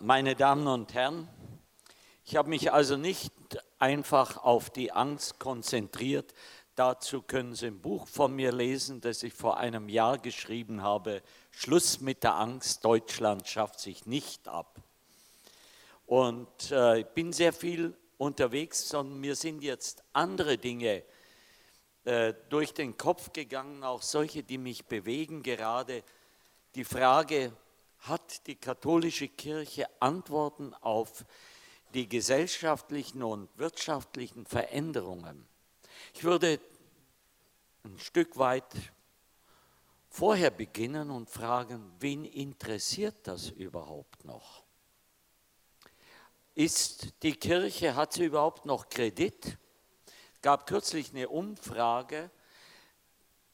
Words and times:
meine 0.00 0.34
Damen 0.34 0.66
und 0.66 0.94
Herren, 0.94 1.28
ich 2.24 2.36
habe 2.36 2.48
mich 2.48 2.72
also 2.72 2.96
nicht 2.96 3.32
einfach 3.78 4.38
auf 4.42 4.70
die 4.70 4.92
Angst 4.92 5.38
konzentriert. 5.38 6.32
Dazu 6.74 7.22
können 7.22 7.54
Sie 7.54 7.66
ein 7.66 7.80
Buch 7.80 8.06
von 8.06 8.34
mir 8.34 8.52
lesen, 8.52 9.00
das 9.00 9.22
ich 9.22 9.34
vor 9.34 9.58
einem 9.58 9.88
Jahr 9.88 10.18
geschrieben 10.18 10.82
habe. 10.82 11.22
Schluss 11.50 12.00
mit 12.00 12.22
der 12.22 12.36
Angst, 12.36 12.84
Deutschland 12.84 13.46
schafft 13.46 13.80
sich 13.80 14.06
nicht 14.06 14.48
ab. 14.48 14.80
Und 16.06 16.70
äh, 16.70 17.00
ich 17.00 17.06
bin 17.08 17.32
sehr 17.32 17.52
viel 17.52 17.96
unterwegs, 18.16 18.88
sondern 18.88 19.20
mir 19.20 19.36
sind 19.36 19.62
jetzt 19.62 20.02
andere 20.12 20.56
Dinge 20.56 21.02
äh, 22.04 22.32
durch 22.48 22.72
den 22.72 22.96
Kopf 22.96 23.32
gegangen, 23.32 23.84
auch 23.84 24.02
solche, 24.02 24.42
die 24.42 24.58
mich 24.58 24.86
bewegen 24.86 25.42
gerade. 25.42 26.02
Die 26.74 26.84
Frage, 26.84 27.52
hat 28.00 28.46
die 28.46 28.56
katholische 28.56 29.28
Kirche 29.28 29.88
Antworten 30.00 30.74
auf 30.74 31.24
die 31.94 32.08
gesellschaftlichen 32.08 33.22
und 33.22 33.48
wirtschaftlichen 33.58 34.46
Veränderungen. 34.46 35.46
Ich 36.14 36.24
würde 36.24 36.60
ein 37.84 37.98
Stück 37.98 38.38
weit 38.38 38.74
vorher 40.08 40.50
beginnen 40.50 41.10
und 41.10 41.30
fragen, 41.30 41.92
wen 41.98 42.24
interessiert 42.24 43.16
das 43.24 43.50
überhaupt 43.50 44.24
noch? 44.24 44.64
Ist 46.54 47.22
die 47.22 47.34
Kirche, 47.34 47.94
hat 47.94 48.12
sie 48.12 48.24
überhaupt 48.24 48.66
noch 48.66 48.88
Kredit? 48.88 49.58
Es 50.34 50.42
gab 50.42 50.66
kürzlich 50.66 51.10
eine 51.10 51.28
Umfrage, 51.28 52.30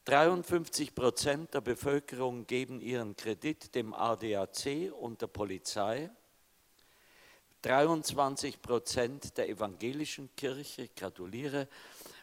53 0.07 0.95
Prozent 0.95 1.53
der 1.53 1.61
Bevölkerung 1.61 2.47
geben 2.47 2.81
ihren 2.81 3.17
Kredit 3.17 3.75
dem 3.75 3.93
ADAC 3.93 4.93
und 4.93 5.21
der 5.21 5.27
Polizei. 5.27 6.09
23 7.63 8.63
Prozent 8.63 9.37
der 9.37 9.49
evangelischen 9.49 10.31
Kirche, 10.37 10.83
ich 10.83 10.95
gratuliere 10.95 11.67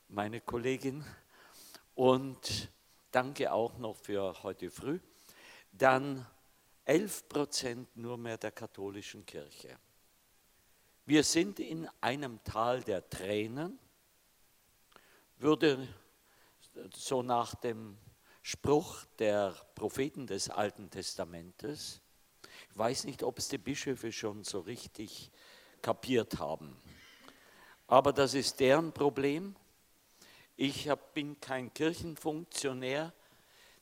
meine 0.07 0.39
Kollegin 0.39 1.03
und 1.93 2.69
danke 3.11 3.51
auch 3.51 3.77
noch 3.77 3.97
für 3.97 4.41
heute 4.43 4.71
früh. 4.71 5.01
Dann 5.73 6.25
11 6.85 7.27
Prozent 7.27 7.97
nur 7.97 8.17
mehr 8.17 8.37
der 8.37 8.51
katholischen 8.51 9.25
Kirche. 9.25 9.77
Wir 11.05 11.25
sind 11.25 11.59
in 11.59 11.89
einem 11.99 12.41
Tal 12.45 12.81
der 12.81 13.09
Tränen, 13.09 13.77
würde 15.37 15.85
so 16.95 17.21
nach 17.21 17.55
dem 17.55 17.97
Spruch 18.41 19.05
der 19.19 19.55
Propheten 19.75 20.27
des 20.27 20.49
Alten 20.49 20.89
Testamentes. 20.89 22.01
Ich 22.69 22.77
weiß 22.77 23.05
nicht, 23.05 23.23
ob 23.23 23.37
es 23.39 23.47
die 23.47 23.57
Bischöfe 23.57 24.11
schon 24.11 24.43
so 24.43 24.59
richtig 24.59 25.31
kapiert 25.81 26.39
haben. 26.39 26.75
Aber 27.87 28.13
das 28.13 28.33
ist 28.33 28.59
deren 28.59 28.91
Problem. 28.91 29.55
Ich 30.55 30.89
bin 31.13 31.39
kein 31.39 31.73
Kirchenfunktionär, 31.73 33.13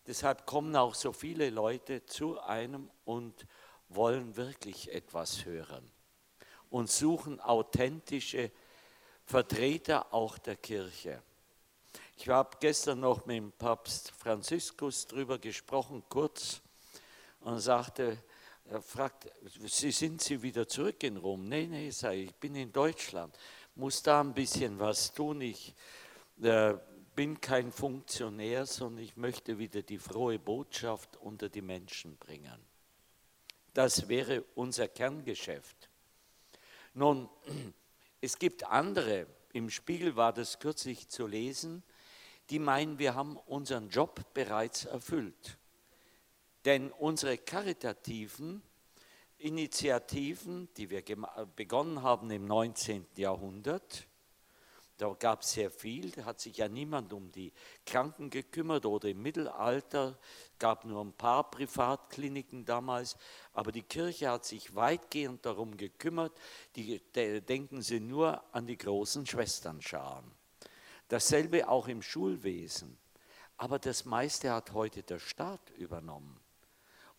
deshalb 0.07 0.45
kommen 0.45 0.75
auch 0.75 0.95
so 0.95 1.11
viele 1.11 1.49
Leute 1.49 2.05
zu 2.05 2.39
einem 2.39 2.89
und 3.03 3.45
wollen 3.89 4.37
wirklich 4.37 4.91
etwas 4.91 5.43
hören 5.43 5.91
und 6.69 6.89
suchen 6.89 7.41
authentische 7.41 8.51
Vertreter 9.25 10.13
auch 10.13 10.37
der 10.37 10.55
Kirche. 10.55 11.21
Ich 12.21 12.29
habe 12.29 12.55
gestern 12.59 12.99
noch 12.99 13.25
mit 13.25 13.37
dem 13.37 13.51
Papst 13.51 14.11
Franziskus 14.11 15.07
darüber 15.07 15.39
gesprochen, 15.39 16.03
kurz, 16.07 16.61
und 17.39 17.57
sagte, 17.57 18.15
er 18.69 18.79
fragt, 18.79 19.27
Sie, 19.65 19.89
sind 19.89 20.21
Sie 20.21 20.39
wieder 20.39 20.67
zurück 20.67 21.01
in 21.01 21.17
Rom? 21.17 21.49
Nein, 21.49 21.71
nein, 21.71 21.91
sage 21.91 22.17
ich, 22.17 22.29
ich 22.29 22.35
bin 22.35 22.53
in 22.53 22.71
Deutschland, 22.71 23.35
muss 23.73 24.03
da 24.03 24.21
ein 24.21 24.35
bisschen 24.35 24.77
was 24.77 25.11
tun. 25.11 25.41
Ich 25.41 25.73
äh, 26.43 26.75
bin 27.15 27.41
kein 27.41 27.71
Funktionär, 27.71 28.67
sondern 28.67 29.03
ich 29.03 29.17
möchte 29.17 29.57
wieder 29.57 29.81
die 29.81 29.97
frohe 29.97 30.37
Botschaft 30.37 31.17
unter 31.17 31.49
die 31.49 31.63
Menschen 31.63 32.17
bringen. 32.17 32.63
Das 33.73 34.07
wäre 34.07 34.43
unser 34.53 34.87
Kerngeschäft. 34.89 35.89
Nun, 36.93 37.27
es 38.21 38.37
gibt 38.37 38.63
andere, 38.65 39.25
im 39.53 39.71
Spiegel 39.71 40.15
war 40.15 40.33
das 40.33 40.59
kürzlich 40.59 41.09
zu 41.09 41.25
lesen, 41.25 41.81
die 42.49 42.59
meinen, 42.59 42.99
wir 42.99 43.15
haben 43.15 43.37
unseren 43.37 43.89
Job 43.89 44.33
bereits 44.33 44.85
erfüllt. 44.85 45.57
Denn 46.65 46.91
unsere 46.91 47.37
karitativen 47.37 48.61
Initiativen, 49.37 50.69
die 50.77 50.89
wir 50.89 51.03
begonnen 51.55 52.03
haben 52.03 52.29
im 52.29 52.45
19. 52.45 53.07
Jahrhundert, 53.15 54.07
da 55.01 55.15
gab 55.17 55.41
es 55.41 55.53
sehr 55.53 55.71
viel, 55.71 56.11
da 56.11 56.25
hat 56.25 56.39
sich 56.39 56.57
ja 56.57 56.67
niemand 56.67 57.11
um 57.11 57.31
die 57.31 57.51
Kranken 57.87 58.29
gekümmert 58.29 58.85
oder 58.85 59.09
im 59.09 59.23
Mittelalter 59.23 60.15
gab 60.59 60.85
nur 60.85 61.03
ein 61.03 61.13
paar 61.13 61.49
Privatkliniken 61.49 62.65
damals, 62.65 63.17
aber 63.51 63.71
die 63.71 63.81
Kirche 63.81 64.29
hat 64.29 64.45
sich 64.45 64.75
weitgehend 64.75 65.43
darum 65.43 65.75
gekümmert, 65.75 66.39
die, 66.75 67.01
denken 67.15 67.81
Sie 67.81 67.99
nur 67.99 68.43
an 68.53 68.67
die 68.67 68.77
großen 68.77 69.25
Schwesternscharen. 69.25 70.31
Dasselbe 71.11 71.67
auch 71.67 71.89
im 71.89 72.01
Schulwesen. 72.01 72.97
Aber 73.57 73.79
das 73.79 74.05
meiste 74.05 74.49
hat 74.49 74.71
heute 74.71 75.03
der 75.03 75.19
Staat 75.19 75.69
übernommen. 75.71 76.39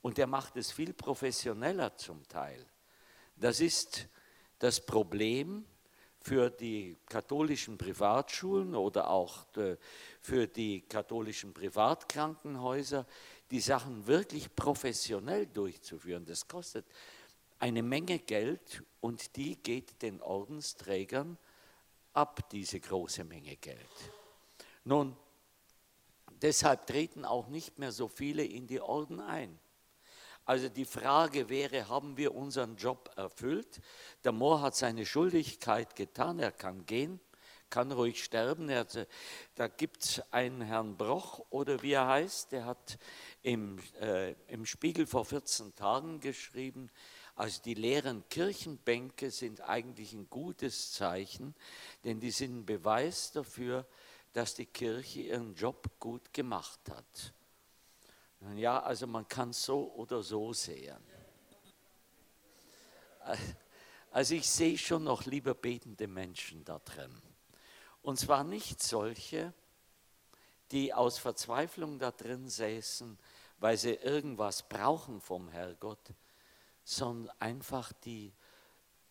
Und 0.01 0.17
der 0.17 0.27
macht 0.27 0.57
es 0.57 0.73
viel 0.73 0.95
professioneller 0.95 1.95
zum 1.99 2.27
Teil. 2.27 2.65
Das 3.37 3.61
ist 3.61 4.09
das 4.59 4.81
Problem 4.81 5.67
für 6.23 6.49
die 6.49 6.97
katholischen 7.05 7.77
Privatschulen 7.77 8.75
oder 8.75 9.11
auch 9.11 9.45
äh, 9.59 9.77
für 10.23 10.47
die 10.47 10.81
katholischen 10.89 11.53
Privatkrankenhäuser, 11.53 13.07
die 13.51 13.61
Sachen 13.61 14.07
wirklich 14.07 14.57
professionell 14.57 15.49
durchzuführen. 15.49 16.25
Das 16.25 16.49
kostet 16.49 16.87
eine 17.59 17.83
Menge 17.83 18.21
Geld 18.21 18.83
und 19.03 19.37
die 19.37 19.57
geht 19.57 20.01
den 20.01 20.23
Ordensträgern 20.23 21.37
ab, 22.13 22.49
diese 22.51 22.81
große 22.81 23.25
Menge 23.25 23.57
Geld. 23.57 23.89
Nun, 24.85 25.17
deshalb 26.31 26.87
treten 26.87 27.25
auch 27.25 27.49
nicht 27.49 27.79
mehr 27.79 27.93
so 27.93 28.09
viele 28.09 28.45
in 28.45 28.67
die 28.67 28.81
Orden 28.81 29.21
ein. 29.21 29.59
Also 30.45 30.69
die 30.69 30.85
Frage 30.85 31.49
wäre, 31.49 31.89
haben 31.89 32.17
wir 32.17 32.35
unseren 32.35 32.77
Job 32.77 33.11
erfüllt? 33.17 33.81
Der 34.25 34.33
Mohr 34.33 34.61
hat 34.61 34.75
seine 34.75 35.07
Schuldigkeit 35.07 35.95
getan, 35.95 36.41
er 36.41 36.51
kann 36.51 36.85
gehen, 36.85 37.21
kann 37.71 37.93
ruhig 37.93 38.23
sterben. 38.25 38.69
Er, 38.69 38.87
da 39.55 39.69
gibt 39.69 40.03
es 40.03 40.23
einen 40.33 40.63
Herrn 40.63 40.97
Broch 40.97 41.45
oder 41.51 41.81
wie 41.83 41.93
er 41.93 42.09
heißt, 42.09 42.51
der 42.51 42.65
hat 42.65 42.99
im, 43.43 43.79
äh, 44.01 44.33
im 44.49 44.67
Spiegel 44.67 45.07
vor 45.07 45.25
14 45.25 45.77
Tagen 45.77 46.19
geschrieben, 46.19 46.91
also 47.35 47.63
die 47.63 47.75
leeren 47.75 48.29
Kirchenbänke 48.29 49.31
sind 49.31 49.63
eigentlich 49.63 50.13
ein 50.13 50.29
gutes 50.29 50.93
Zeichen, 50.93 51.55
denn 52.05 52.21
die 52.21 52.31
sind 52.31 52.59
ein 52.59 52.67
Beweis 52.67 53.33
dafür, 53.33 53.87
dass 54.33 54.55
die 54.55 54.67
Kirche 54.67 55.21
ihren 55.21 55.55
Job 55.55 55.91
gut 55.99 56.33
gemacht 56.33 56.81
hat. 56.91 57.33
Ja, 58.57 58.81
also 58.81 59.07
man 59.07 59.29
kann 59.29 59.51
es 59.51 59.65
so 59.65 59.93
oder 59.95 60.23
so 60.23 60.53
sehen. 60.53 61.03
Also 64.11 64.35
ich 64.35 64.49
sehe 64.49 64.77
schon 64.77 65.05
noch 65.05 65.25
lieber 65.25 65.55
betende 65.55 66.07
Menschen 66.07 66.65
da 66.65 66.81
drin. 66.81 67.23
Und 68.03 68.19
zwar 68.19 68.45
nicht 68.45 68.83
solche, 68.83 69.55
die 70.71 70.93
aus 70.93 71.19
Verzweiflung 71.19 71.99
da 71.99 72.11
drin 72.11 72.49
säßen, 72.49 73.19
weil 73.59 73.77
sie 73.77 73.95
irgendwas 73.95 74.69
brauchen 74.69 75.21
vom 75.21 75.49
Herrgott, 75.49 76.13
sondern 76.85 77.35
einfach 77.39 77.93
die 77.93 78.33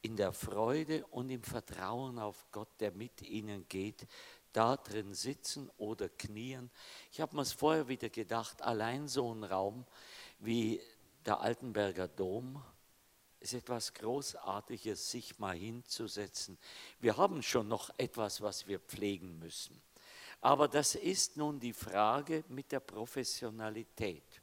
in 0.02 0.16
der 0.16 0.34
Freude 0.34 1.06
und 1.08 1.30
im 1.30 1.44
Vertrauen 1.44 2.18
auf 2.18 2.48
Gott, 2.52 2.70
der 2.80 2.92
mit 2.92 3.22
ihnen 3.22 3.68
geht, 3.68 4.08
da 4.52 4.76
drin 4.76 5.14
sitzen 5.14 5.70
oder 5.78 6.10
knien. 6.10 6.72
Ich 7.12 7.22
habe 7.22 7.36
mir 7.36 7.44
es 7.44 7.54
vorher 7.54 7.88
wieder 7.88 8.10
gedacht, 8.10 8.62
allein 8.62 9.08
so 9.08 9.34
ein 9.34 9.44
Raum 9.44 9.86
wie 10.40 10.82
der 11.26 11.40
Altenberger 11.40 12.08
Dom 12.08 12.62
ist 13.40 13.54
etwas 13.54 13.94
Großartiges, 13.94 15.10
sich 15.10 15.40
mal 15.40 15.56
hinzusetzen. 15.56 16.58
Wir 17.00 17.18
haben 17.18 17.42
schon 17.42 17.68
noch 17.68 17.90
etwas, 17.98 18.42
was 18.42 18.68
wir 18.68 18.80
pflegen 18.80 19.40
müssen. 19.40 19.82
Aber 20.42 20.68
das 20.68 20.96
ist 20.96 21.38
nun 21.38 21.60
die 21.60 21.74
Frage 21.74 22.44
mit 22.50 22.72
der 22.72 22.80
Professionalität. 22.80 24.42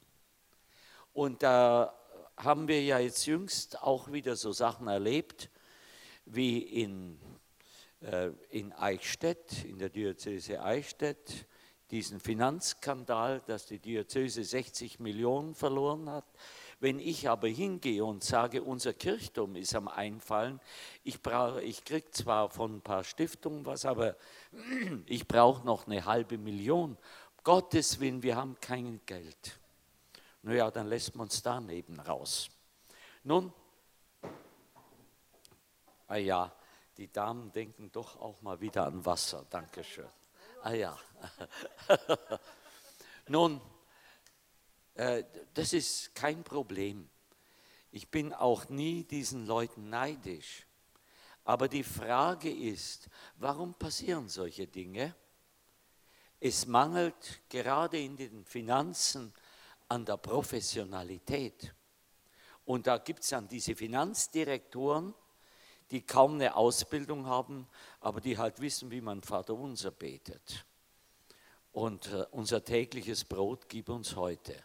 Und 1.13 1.43
da 1.43 1.98
haben 2.39 2.67
wir 2.67 2.81
ja 2.81 2.99
jetzt 2.99 3.25
jüngst 3.25 3.81
auch 3.81 4.11
wieder 4.11 4.35
so 4.35 4.51
Sachen 4.51 4.87
erlebt, 4.87 5.49
wie 6.25 6.59
in, 6.59 7.19
äh, 8.01 8.29
in 8.49 8.71
Eichstätt, 8.73 9.65
in 9.65 9.77
der 9.77 9.89
Diözese 9.89 10.63
Eichstätt, 10.63 11.45
diesen 11.91 12.19
Finanzskandal, 12.19 13.41
dass 13.47 13.65
die 13.65 13.79
Diözese 13.79 14.43
60 14.43 14.99
Millionen 14.99 15.55
verloren 15.55 16.09
hat, 16.09 16.25
Wenn 16.81 16.99
ich 16.99 17.27
aber 17.27 17.49
hingehe 17.49 18.05
und 18.05 18.23
sage, 18.23 18.63
unser 18.63 18.93
Kirchturm 18.93 19.57
ist 19.57 19.75
am 19.75 19.89
Einfallen, 19.89 20.61
ich, 21.03 21.21
brauche, 21.21 21.61
ich 21.61 21.83
kriege 21.83 22.09
zwar 22.11 22.49
von 22.49 22.77
ein 22.77 22.81
paar 22.81 23.03
Stiftungen 23.03 23.65
was, 23.65 23.85
aber 23.85 24.15
ich 25.05 25.27
brauche 25.27 25.65
noch 25.65 25.87
eine 25.87 26.05
halbe 26.05 26.37
Million. 26.37 26.97
Gottes 27.43 27.99
Willen, 27.99 28.23
wir 28.23 28.37
haben 28.37 28.55
kein 28.61 29.01
Geld. 29.05 29.58
Naja, 30.49 30.71
dann 30.71 30.87
lässt 30.87 31.13
man 31.13 31.25
uns 31.25 31.43
daneben 31.43 31.99
raus. 31.99 32.49
Nun, 33.23 33.53
ah 36.07 36.15
ja, 36.15 36.51
die 36.97 37.11
Damen 37.11 37.51
denken 37.51 37.91
doch 37.91 38.19
auch 38.19 38.41
mal 38.41 38.59
wieder 38.59 38.87
an 38.87 39.05
Wasser. 39.05 39.45
Dankeschön. 39.47 40.09
Ah 40.63 40.71
ja. 40.71 40.97
Nun, 43.27 43.61
äh, 44.95 45.23
das 45.53 45.73
ist 45.73 46.15
kein 46.15 46.43
Problem. 46.43 47.07
Ich 47.91 48.09
bin 48.09 48.33
auch 48.33 48.69
nie 48.69 49.03
diesen 49.03 49.45
Leuten 49.45 49.91
neidisch. 49.91 50.65
Aber 51.43 51.67
die 51.67 51.83
Frage 51.83 52.51
ist, 52.51 53.07
warum 53.35 53.75
passieren 53.75 54.27
solche 54.27 54.65
Dinge? 54.65 55.13
Es 56.39 56.65
mangelt 56.65 57.39
gerade 57.49 57.99
in 57.99 58.17
den 58.17 58.45
Finanzen 58.45 59.31
an 59.89 60.05
der 60.05 60.17
Professionalität. 60.17 61.73
Und 62.65 62.87
da 62.87 62.97
gibt 62.97 63.23
es 63.23 63.29
dann 63.29 63.47
diese 63.47 63.75
Finanzdirektoren, 63.75 65.13
die 65.91 66.01
kaum 66.01 66.35
eine 66.35 66.55
Ausbildung 66.55 67.25
haben, 67.25 67.67
aber 67.99 68.21
die 68.21 68.37
halt 68.37 68.61
wissen, 68.61 68.91
wie 68.91 69.01
man 69.01 69.21
Vater 69.21 69.55
unser 69.55 69.91
betet. 69.91 70.65
Und 71.71 72.07
äh, 72.13 72.25
unser 72.31 72.63
tägliches 72.63 73.25
Brot 73.25 73.67
gib 73.67 73.89
uns 73.89 74.15
heute. 74.15 74.55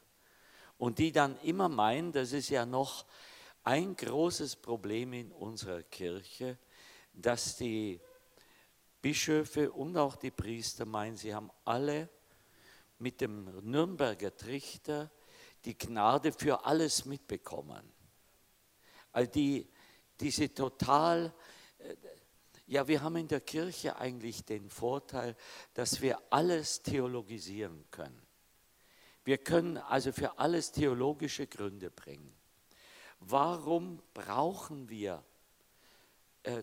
Und 0.77 0.99
die 0.99 1.13
dann 1.13 1.39
immer 1.41 1.69
meinen, 1.69 2.13
das 2.13 2.33
ist 2.33 2.51
ja 2.51 2.67
noch 2.67 3.07
ein 3.63 3.97
großes 3.97 4.57
Problem 4.57 5.15
in 5.15 5.33
unserer 5.33 5.83
Kirche, 5.83 6.59
dass 7.15 7.57
die 7.57 8.01
Bischöfe 9.01 9.71
und 9.73 9.97
auch 9.97 10.17
die 10.17 10.31
Priester 10.31 10.85
meinen, 10.85 11.17
sie 11.17 11.35
haben 11.35 11.51
alle 11.65 12.09
mit 12.99 13.21
dem 13.21 13.45
Nürnberger 13.69 14.37
Trichter 14.37 15.11
die 15.65 15.77
Gnade 15.77 16.33
für 16.33 16.65
alles 16.65 17.05
mitbekommen. 17.05 17.93
All 19.13 19.29
die, 19.29 19.69
diese 20.21 20.53
total, 20.53 21.35
äh, 21.79 21.95
ja, 22.67 22.87
wir 22.87 23.03
haben 23.03 23.17
in 23.17 23.29
der 23.29 23.41
Kirche 23.41 23.97
eigentlich 23.97 24.45
den 24.45 24.69
Vorteil, 24.71 25.37
dass 25.75 26.01
wir 26.01 26.21
alles 26.31 26.83
theologisieren 26.83 27.85
können. 27.91 28.21
Wir 29.25 29.39
können 29.39 29.79
also 29.79 30.13
für 30.13 30.39
alles 30.39 30.73
theologische 30.73 31.47
Gründe 31.47 31.91
bringen. 31.91 32.35
Warum 33.21 34.03
brauchen 34.13 34.89
wir, 34.89 35.25
äh, 36.43 36.63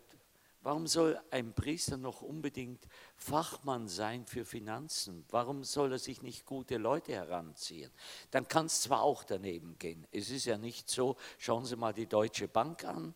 warum 0.61 0.87
soll 0.87 1.19
ein 1.31 1.53
Priester 1.53 1.97
noch 1.97 2.21
unbedingt 2.21 2.87
Fachmann 3.15 3.87
sein 3.87 4.25
für 4.25 4.45
Finanzen? 4.45 5.25
Warum 5.29 5.63
soll 5.63 5.93
er 5.93 5.99
sich 5.99 6.21
nicht 6.21 6.45
gute 6.45 6.77
Leute 6.77 7.13
heranziehen? 7.13 7.91
Dann 8.29 8.47
kann 8.47 8.67
es 8.67 8.81
zwar 8.81 9.01
auch 9.01 9.23
daneben 9.23 9.77
gehen. 9.77 10.07
Es 10.11 10.29
ist 10.29 10.45
ja 10.45 10.57
nicht 10.57 10.89
so, 10.89 11.17
schauen 11.37 11.65
Sie 11.65 11.75
mal 11.75 11.93
die 11.93 12.07
Deutsche 12.07 12.47
Bank 12.47 12.85
an, 12.85 13.13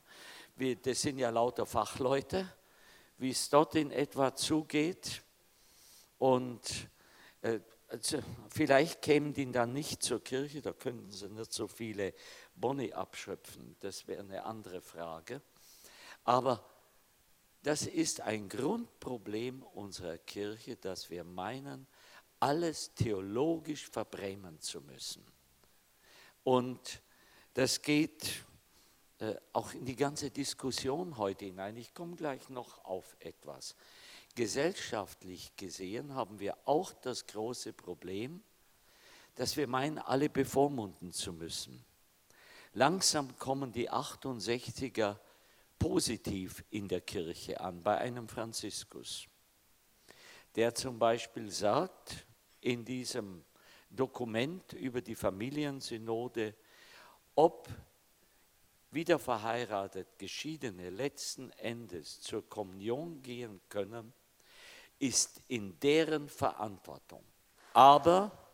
wir, 0.55 0.75
das 0.77 1.01
sind 1.01 1.17
ja 1.17 1.29
lauter 1.29 1.65
Fachleute, 1.65 2.49
wie 3.17 3.31
es 3.31 3.49
dort 3.49 3.75
in 3.75 3.91
etwa 3.91 4.35
zugeht. 4.35 5.21
Und 6.17 6.89
äh, 7.41 7.59
also 7.87 8.19
vielleicht 8.49 9.01
kämen 9.01 9.33
die 9.33 9.51
dann 9.51 9.73
nicht 9.73 10.01
zur 10.01 10.23
Kirche, 10.23 10.61
da 10.61 10.73
könnten 10.73 11.11
sie 11.11 11.29
nicht 11.29 11.53
so 11.53 11.67
viele 11.67 12.13
Boni 12.55 12.91
abschöpfen, 12.93 13.75
das 13.79 14.07
wäre 14.07 14.21
eine 14.21 14.43
andere 14.43 14.81
Frage. 14.81 15.41
Aber 16.23 16.63
das 17.65 17.87
ist 17.87 18.21
ein 18.21 18.47
Grundproblem 18.47 19.63
unserer 19.63 20.19
Kirche, 20.19 20.75
dass 20.75 21.09
wir 21.09 21.23
meinen, 21.23 21.87
alles 22.39 22.93
theologisch 22.93 23.89
verbrämen 23.89 24.61
zu 24.61 24.81
müssen. 24.81 25.25
Und 26.43 27.01
das 27.55 27.81
geht 27.81 28.45
äh, 29.17 29.33
auch 29.51 29.73
in 29.73 29.83
die 29.83 29.95
ganze 29.95 30.29
Diskussion 30.29 31.17
heute 31.17 31.45
hinein. 31.45 31.75
Ich 31.77 31.91
komme 31.95 32.15
gleich 32.15 32.49
noch 32.49 32.85
auf 32.85 33.15
etwas. 33.19 33.75
Gesellschaftlich 34.35 35.55
gesehen 35.55 36.13
haben 36.13 36.39
wir 36.39 36.55
auch 36.65 36.93
das 36.93 37.25
große 37.25 37.73
Problem, 37.73 38.43
dass 39.33 39.57
wir 39.57 39.65
meinen, 39.65 39.97
alle 39.97 40.29
bevormunden 40.29 41.11
zu 41.11 41.33
müssen. 41.33 41.83
Langsam 42.73 43.35
kommen 43.39 43.71
die 43.71 43.89
68er 43.89 45.17
positiv 45.79 46.63
in 46.69 46.87
der 46.87 47.01
Kirche 47.01 47.59
an, 47.59 47.81
bei 47.81 47.97
einem 47.97 48.27
Franziskus, 48.27 49.27
der 50.55 50.73
zum 50.73 50.97
Beispiel 50.97 51.51
sagt, 51.51 52.25
in 52.61 52.83
diesem 52.83 53.43
Dokument 53.89 54.73
über 54.73 55.01
die 55.01 55.15
Familiensynode, 55.15 56.55
ob 57.35 57.69
wieder 58.91 59.19
verheiratet, 59.19 60.17
geschiedene 60.17 60.89
letzten 60.89 61.51
Endes 61.51 62.21
zur 62.21 62.47
Kommunion 62.49 63.21
gehen 63.21 63.61
können, 63.69 64.13
ist 64.99 65.41
in 65.47 65.77
deren 65.79 66.29
Verantwortung. 66.29 67.23
Aber 67.73 68.44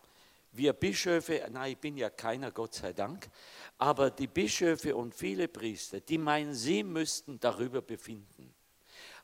wir 0.52 0.74
Bischöfe, 0.74 1.48
nein, 1.52 1.74
ich 1.74 1.78
bin 1.78 1.98
ja 1.98 2.10
keiner, 2.10 2.52
Gott 2.52 2.74
sei 2.74 2.94
Dank, 2.94 3.30
aber 3.78 4.12
die 4.12 4.28
Bischöfe 4.28 4.96
und 4.96 5.16
viele 5.16 5.48
Priester, 5.48 6.00
die 6.02 6.18
meinen, 6.18 6.54
sie 6.54 6.84
müssten 6.84 7.40
darüber 7.40 7.82
befinden, 7.82 8.54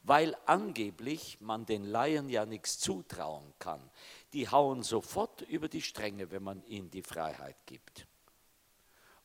weil 0.03 0.35
angeblich 0.45 1.37
man 1.41 1.65
den 1.65 1.83
Laien 1.83 2.29
ja 2.29 2.45
nichts 2.45 2.79
zutrauen 2.79 3.53
kann. 3.59 3.81
Die 4.33 4.49
hauen 4.49 4.83
sofort 4.83 5.41
über 5.41 5.67
die 5.67 5.81
Stränge, 5.81 6.31
wenn 6.31 6.43
man 6.43 6.63
ihnen 6.65 6.89
die 6.89 7.03
Freiheit 7.03 7.57
gibt. 7.65 8.07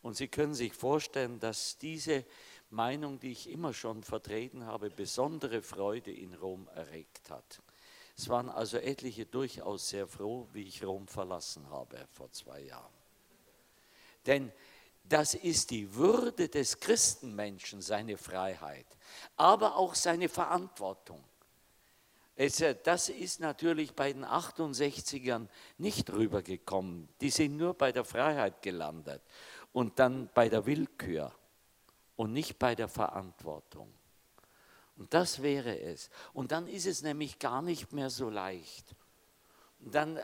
Und 0.02 0.16
Sie 0.16 0.26
können 0.26 0.54
sich 0.54 0.72
vorstellen, 0.72 1.38
dass 1.38 1.78
diese 1.78 2.24
Meinung, 2.70 3.20
die 3.20 3.30
ich 3.30 3.48
immer 3.48 3.72
schon 3.72 4.02
vertreten 4.02 4.66
habe, 4.66 4.90
besondere 4.90 5.62
Freude 5.62 6.10
in 6.10 6.34
Rom 6.34 6.68
erregt 6.74 7.30
hat. 7.30 7.62
Es 8.16 8.28
waren 8.28 8.48
also 8.48 8.78
etliche 8.78 9.26
durchaus 9.26 9.88
sehr 9.88 10.06
froh, 10.06 10.48
wie 10.52 10.62
ich 10.62 10.84
Rom 10.84 11.08
verlassen 11.08 11.68
habe 11.70 12.06
vor 12.12 12.30
zwei 12.30 12.60
Jahren. 12.60 12.92
Denn 14.26 14.52
das 15.04 15.34
ist 15.34 15.70
die 15.70 15.94
Würde 15.94 16.48
des 16.48 16.78
Christenmenschen, 16.78 17.82
seine 17.82 18.16
Freiheit, 18.16 18.86
aber 19.36 19.76
auch 19.76 19.94
seine 19.94 20.28
Verantwortung. 20.28 21.22
Äh, 22.36 22.74
das 22.82 23.08
ist 23.08 23.40
natürlich 23.40 23.94
bei 23.94 24.12
den 24.12 24.24
68ern 24.24 25.48
nicht 25.78 26.10
rübergekommen. 26.10 27.08
Die 27.20 27.30
sind 27.30 27.56
nur 27.56 27.74
bei 27.74 27.92
der 27.92 28.04
Freiheit 28.04 28.62
gelandet 28.62 29.22
und 29.72 29.98
dann 29.98 30.30
bei 30.34 30.48
der 30.48 30.64
Willkür 30.66 31.32
und 32.16 32.32
nicht 32.32 32.58
bei 32.58 32.74
der 32.74 32.88
Verantwortung. 32.88 33.92
Und 35.02 35.12
das 35.12 35.42
wäre 35.42 35.80
es. 35.80 36.10
Und 36.32 36.52
dann 36.52 36.68
ist 36.68 36.86
es 36.86 37.02
nämlich 37.02 37.40
gar 37.40 37.60
nicht 37.60 37.92
mehr 37.92 38.08
so 38.08 38.30
leicht. 38.30 38.94
Und 39.80 39.92
dann, 39.96 40.20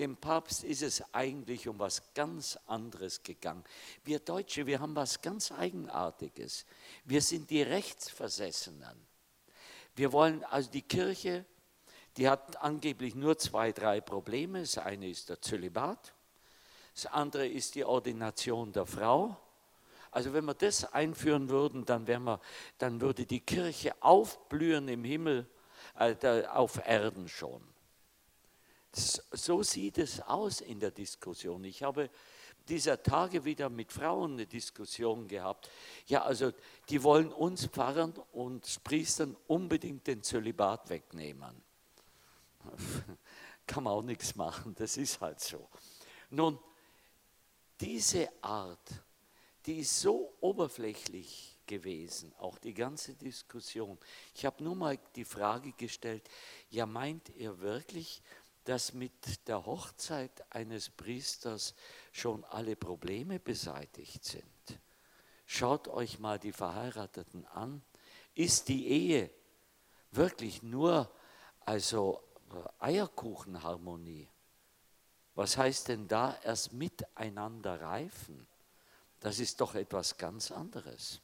dem 0.00 0.16
Papst 0.16 0.64
ist 0.64 0.82
es 0.82 1.14
eigentlich 1.14 1.68
um 1.68 1.78
was 1.78 2.12
ganz 2.12 2.58
anderes 2.66 3.22
gegangen. 3.22 3.62
Wir 4.02 4.18
Deutsche, 4.18 4.66
wir 4.66 4.80
haben 4.80 4.96
was 4.96 5.22
ganz 5.22 5.52
Eigenartiges. 5.52 6.66
Wir 7.04 7.22
sind 7.22 7.50
die 7.50 7.62
Rechtsversessenen. 7.62 9.00
Wir 9.94 10.10
wollen, 10.10 10.42
also 10.42 10.72
die 10.72 10.82
Kirche, 10.82 11.44
die 12.16 12.28
hat 12.28 12.60
angeblich 12.60 13.14
nur 13.14 13.38
zwei, 13.38 13.70
drei 13.70 14.00
Probleme. 14.00 14.58
Das 14.62 14.76
eine 14.78 15.08
ist 15.08 15.28
der 15.28 15.40
Zölibat, 15.40 16.14
das 16.94 17.06
andere 17.06 17.46
ist 17.46 17.76
die 17.76 17.84
Ordination 17.84 18.72
der 18.72 18.86
Frau 18.86 19.36
also 20.16 20.32
wenn 20.32 20.46
wir 20.46 20.54
das 20.54 20.90
einführen 20.94 21.50
würden, 21.50 21.84
dann, 21.84 22.06
wir, 22.06 22.40
dann 22.78 23.02
würde 23.02 23.26
die 23.26 23.40
Kirche 23.40 23.94
aufblühen 24.00 24.88
im 24.88 25.04
Himmel, 25.04 25.46
äh, 25.98 26.46
auf 26.46 26.80
Erden 26.86 27.28
schon. 27.28 27.60
So 28.94 29.62
sieht 29.62 29.98
es 29.98 30.22
aus 30.22 30.62
in 30.62 30.80
der 30.80 30.90
Diskussion. 30.90 31.62
Ich 31.64 31.82
habe 31.82 32.08
dieser 32.66 33.02
Tage 33.02 33.44
wieder 33.44 33.68
mit 33.68 33.92
Frauen 33.92 34.32
eine 34.32 34.46
Diskussion 34.46 35.28
gehabt. 35.28 35.70
Ja, 36.06 36.22
also 36.22 36.50
die 36.88 37.02
wollen 37.02 37.30
uns 37.30 37.66
Pfarrern 37.66 38.14
und 38.32 38.82
Priestern 38.84 39.36
unbedingt 39.46 40.06
den 40.06 40.22
Zölibat 40.22 40.88
wegnehmen. 40.88 41.62
Kann 43.66 43.84
man 43.84 43.92
auch 43.92 44.02
nichts 44.02 44.34
machen, 44.34 44.74
das 44.78 44.96
ist 44.96 45.20
halt 45.20 45.40
so. 45.40 45.68
Nun, 46.30 46.58
diese 47.78 48.30
Art 48.40 49.04
die 49.66 49.80
ist 49.80 50.00
so 50.00 50.34
oberflächlich 50.40 51.58
gewesen, 51.66 52.32
auch 52.38 52.58
die 52.58 52.74
ganze 52.74 53.14
Diskussion. 53.14 53.98
Ich 54.34 54.46
habe 54.46 54.62
nur 54.62 54.76
mal 54.76 54.98
die 55.16 55.24
Frage 55.24 55.72
gestellt, 55.72 56.28
ja 56.70 56.86
meint 56.86 57.28
ihr 57.36 57.58
wirklich, 57.58 58.22
dass 58.64 58.94
mit 58.94 59.46
der 59.48 59.64
Hochzeit 59.66 60.44
eines 60.50 60.90
Priesters 60.90 61.74
schon 62.12 62.44
alle 62.44 62.76
Probleme 62.76 63.38
beseitigt 63.38 64.24
sind. 64.24 64.44
Schaut 65.46 65.88
euch 65.88 66.18
mal 66.18 66.38
die 66.38 66.52
Verheirateten 66.52 67.46
an. 67.46 67.82
Ist 68.34 68.68
die 68.68 68.88
Ehe 68.88 69.30
wirklich 70.10 70.62
nur 70.62 71.10
also 71.60 72.22
Eierkuchenharmonie? 72.80 74.28
Was 75.34 75.56
heißt 75.56 75.88
denn 75.88 76.08
da 76.08 76.36
erst 76.42 76.72
miteinander 76.72 77.80
reifen? 77.80 78.48
Das 79.20 79.38
ist 79.38 79.60
doch 79.60 79.74
etwas 79.74 80.18
ganz 80.18 80.50
anderes. 80.50 81.20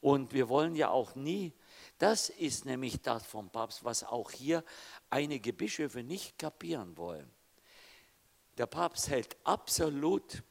Und 0.00 0.32
wir 0.32 0.48
wollen 0.48 0.74
ja 0.74 0.90
auch 0.90 1.14
nie, 1.14 1.52
das 1.98 2.28
ist 2.28 2.64
nämlich 2.64 3.00
das 3.00 3.24
vom 3.24 3.50
Papst, 3.50 3.84
was 3.84 4.04
auch 4.04 4.30
hier 4.30 4.64
einige 5.08 5.52
Bischöfe 5.52 6.02
nicht 6.02 6.38
kapieren 6.38 6.96
wollen. 6.96 7.30
Der 8.58 8.66
Papst 8.66 9.08
hält 9.08 9.36
absolut 9.44 10.42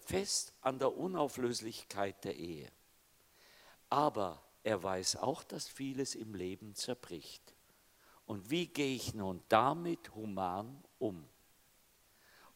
fest 0.00 0.52
an 0.60 0.78
der 0.78 0.96
Unauflöslichkeit 0.96 2.24
der 2.24 2.36
Ehe. 2.36 2.70
Aber 3.90 4.42
er 4.62 4.82
weiß 4.82 5.16
auch, 5.16 5.42
dass 5.44 5.68
vieles 5.68 6.14
im 6.14 6.34
Leben 6.34 6.74
zerbricht. 6.74 7.54
Und 8.26 8.50
wie 8.50 8.66
gehe 8.66 8.94
ich 8.94 9.14
nun 9.14 9.42
damit 9.48 10.14
human 10.14 10.82
um? 10.98 11.28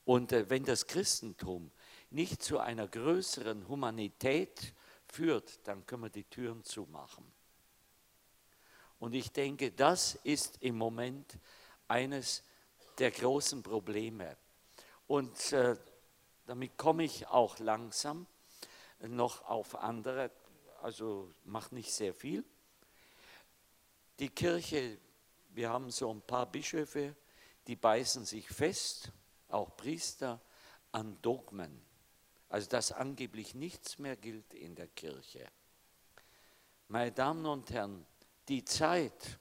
Und 0.04 0.32
äh, 0.32 0.48
wenn 0.48 0.64
das 0.64 0.86
Christentum 0.86 1.70
nicht 2.10 2.42
zu 2.42 2.58
einer 2.58 2.88
größeren 2.88 3.68
Humanität 3.68 4.74
führt, 5.06 5.66
dann 5.66 5.86
können 5.86 6.04
wir 6.04 6.10
die 6.10 6.24
Türen 6.24 6.64
zumachen. 6.64 7.24
Und 8.98 9.14
ich 9.14 9.30
denke, 9.30 9.70
das 9.70 10.16
ist 10.24 10.58
im 10.62 10.76
Moment 10.76 11.38
eines 11.86 12.42
der 12.98 13.10
großen 13.10 13.62
Probleme. 13.62 14.36
Und 15.06 15.52
äh, 15.52 15.76
damit 16.46 16.76
komme 16.76 17.04
ich 17.04 17.26
auch 17.28 17.58
langsam 17.58 18.26
noch 19.00 19.48
auf 19.48 19.76
andere, 19.76 20.30
also 20.82 21.32
macht 21.44 21.72
nicht 21.72 21.92
sehr 21.92 22.12
viel. 22.12 22.44
Die 24.18 24.30
Kirche, 24.30 24.98
wir 25.50 25.70
haben 25.70 25.90
so 25.90 26.12
ein 26.12 26.20
paar 26.22 26.46
Bischöfe, 26.46 27.14
die 27.66 27.76
beißen 27.76 28.24
sich 28.24 28.48
fest, 28.48 29.12
auch 29.48 29.76
Priester, 29.76 30.40
an 30.90 31.18
Dogmen. 31.22 31.87
Also 32.48 32.68
dass 32.68 32.92
angeblich 32.92 33.54
nichts 33.54 33.98
mehr 33.98 34.16
gilt 34.16 34.54
in 34.54 34.74
der 34.74 34.88
Kirche. 34.88 35.46
Meine 36.88 37.12
Damen 37.12 37.44
und 37.44 37.70
Herren, 37.70 38.06
die 38.48 38.64
Zeit, 38.64 39.38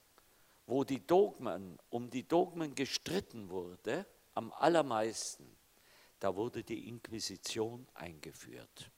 wo 0.66 0.84
die 0.84 1.06
Dogmen, 1.06 1.78
um 1.88 2.10
die 2.10 2.28
Dogmen 2.28 2.74
gestritten 2.74 3.48
wurde, 3.48 4.06
am 4.34 4.52
allermeisten, 4.52 5.56
da 6.20 6.36
wurde 6.36 6.62
die 6.62 6.88
Inquisition 6.88 7.88
eingeführt, 7.94 8.90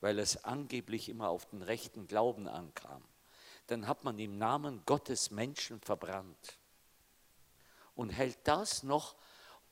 weil 0.00 0.18
es 0.18 0.42
angeblich 0.44 1.08
immer 1.08 1.28
auf 1.28 1.46
den 1.46 1.62
rechten 1.62 2.08
Glauben 2.08 2.48
ankam. 2.48 3.04
Dann 3.68 3.86
hat 3.86 4.02
man 4.02 4.18
im 4.18 4.38
Namen 4.38 4.82
Gottes 4.84 5.30
Menschen 5.30 5.80
verbrannt 5.80 6.58
und 7.94 8.10
hält 8.10 8.38
das 8.44 8.82
noch. 8.82 9.16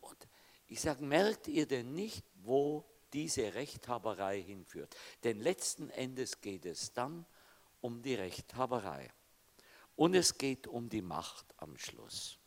Und 0.00 0.29
ich 0.67 0.81
sage, 0.81 1.05
merkt 1.05 1.49
ihr 1.49 1.67
denn 1.67 1.95
nicht, 1.95 2.25
wo 2.43 2.85
diese 3.14 3.54
Rechthaberei 3.54 4.42
hinführt? 4.42 4.94
Denn 5.23 5.40
letzten 5.40 5.88
Endes 5.90 6.40
geht 6.40 6.66
es 6.66 6.92
dann 6.92 7.25
um 7.80 8.02
die 8.02 8.14
Rechthaberei. 8.14 9.11
Und 9.97 10.14
es 10.14 10.37
geht 10.37 10.66
um 10.66 10.88
die 10.88 11.02
Macht 11.02 11.47
am 11.59 11.78
Schluss. 11.78 12.38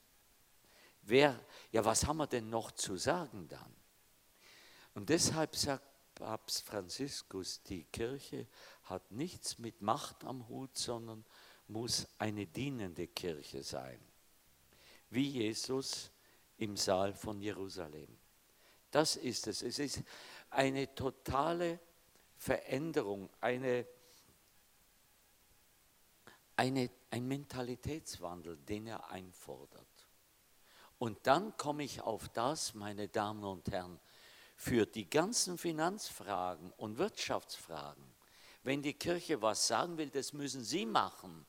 Wer, 1.02 1.40
ja, 1.72 1.86
was 1.86 2.06
haben 2.06 2.18
wir 2.18 2.28
denn 2.28 2.50
noch 2.50 2.72
zu 2.72 2.98
sagen 2.98 3.48
dann? 3.48 3.74
Und 4.94 5.10
deshalb 5.10 5.56
sagt 5.56 5.86
Papst 6.16 6.66
Franziskus, 6.66 7.62
die 7.64 7.86
Kirche 7.86 8.48
hat 8.84 9.12
nichts 9.12 9.60
mit 9.60 9.82
Macht 9.82 10.26
am 10.26 10.48
Hut, 10.50 10.76
sondern 10.78 11.24
muss 11.68 12.08
eine 12.18 12.46
dienende 12.48 13.08
Kirche 13.08 13.64
sein. 13.64 14.00
Wie 15.10 15.30
Jesus 15.30 16.12
im 16.58 16.76
Saal 16.76 17.14
von 17.14 17.40
Jerusalem. 17.40 18.18
Das 18.92 19.16
ist 19.16 19.48
es. 19.48 19.62
Es 19.62 19.80
ist 19.80 20.02
eine 20.50 20.94
totale 20.96 21.80
Veränderung, 22.38 23.30
eine 23.42 23.86
eine, 26.58 26.90
ein 27.12 27.28
Mentalitätswandel, 27.28 28.58
den 28.58 28.88
er 28.88 29.10
einfordert. 29.12 29.88
Und 30.98 31.26
dann 31.28 31.56
komme 31.56 31.84
ich 31.84 32.02
auf 32.02 32.28
das, 32.30 32.74
meine 32.74 33.08
Damen 33.08 33.44
und 33.44 33.72
Herren, 33.72 34.00
für 34.56 34.88
die 34.88 35.08
ganzen 35.08 35.60
Finanzfragen 35.60 36.72
und 36.74 36.98
Wirtschaftsfragen. 36.98 38.04
Wenn 38.64 38.82
die 38.82 38.96
Kirche 38.96 39.42
was 39.44 39.68
sagen 39.68 39.98
will, 39.98 40.10
das 40.10 40.34
müssen 40.34 40.64
sie 40.64 40.88
machen, 40.88 41.46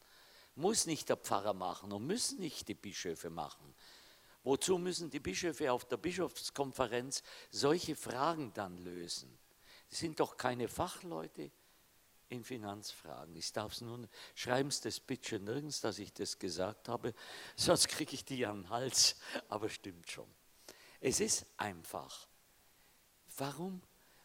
muss 0.55 0.87
nicht 0.87 1.09
der 1.09 1.17
Pfarrer 1.17 1.55
machen 1.55 1.90
und 1.90 2.07
müssen 2.07 2.38
nicht 2.40 2.69
die 2.69 2.75
Bischöfe 2.75 3.31
machen. 3.31 3.75
Wozu 4.49 4.78
müssen 4.78 5.11
die 5.11 5.21
Bischöfe 5.21 5.71
auf 5.71 5.85
der 5.85 5.99
Bischofskonferenz 5.99 7.23
solche 7.50 7.95
Fragen 7.95 8.50
dann 8.55 8.78
lösen? 8.78 9.28
Sie 9.88 9.97
sind 9.97 10.19
doch 10.21 10.38
keine 10.38 10.69
Fachleute, 10.69 11.50
in 12.31 12.43
Finanzfragen. 12.43 13.37
Ich 13.37 13.52
darf 13.52 13.73
es 13.75 13.83
nun, 13.83 14.09
schreiben 14.35 14.71
Sie 14.71 14.85
das 14.85 15.00
bitte 15.00 15.38
nirgends, 15.38 15.83
dass 15.83 15.99
ich 15.99 16.14
das 16.14 16.38
gesagt 16.38 16.88
habe, 16.88 17.12
sonst 17.57 17.88
kriege 17.88 18.14
ich 18.14 18.25
die 18.25 18.47
an 18.47 18.62
den 18.62 18.71
Hals, 18.71 19.17
aber 19.50 19.69
stimmt 19.69 20.11
schon. 20.11 20.28
Es 21.02 21.21
ist 21.21 21.45
einfach. 21.59 22.26
Warum 23.37 23.83